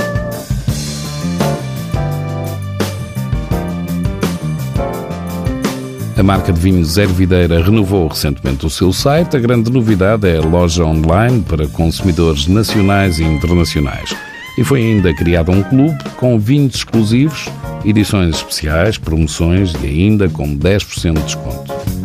A 6.16 6.23
marca 6.23 6.53
de 6.53 6.61
vinhos 6.61 6.99
Ervideira 6.99 7.62
renovou 7.62 8.09
recentemente 8.09 8.66
o 8.66 8.70
seu 8.70 8.92
site. 8.92 9.37
A 9.37 9.40
grande 9.40 9.70
novidade 9.70 10.29
é 10.29 10.37
a 10.37 10.42
loja 10.42 10.85
online 10.85 11.42
para 11.42 11.66
consumidores 11.68 12.46
nacionais 12.46 13.18
e 13.18 13.25
internacionais. 13.25 14.14
E 14.59 14.64
foi 14.64 14.83
ainda 14.83 15.14
criado 15.14 15.51
um 15.51 15.62
clube 15.62 15.96
com 16.16 16.38
vinhos 16.38 16.75
exclusivos, 16.75 17.49
edições 17.85 18.37
especiais, 18.37 18.99
promoções 18.99 19.73
e 19.83 19.87
ainda 19.87 20.29
com 20.29 20.57
10% 20.57 21.14
de 21.14 21.23
desconto. 21.23 21.99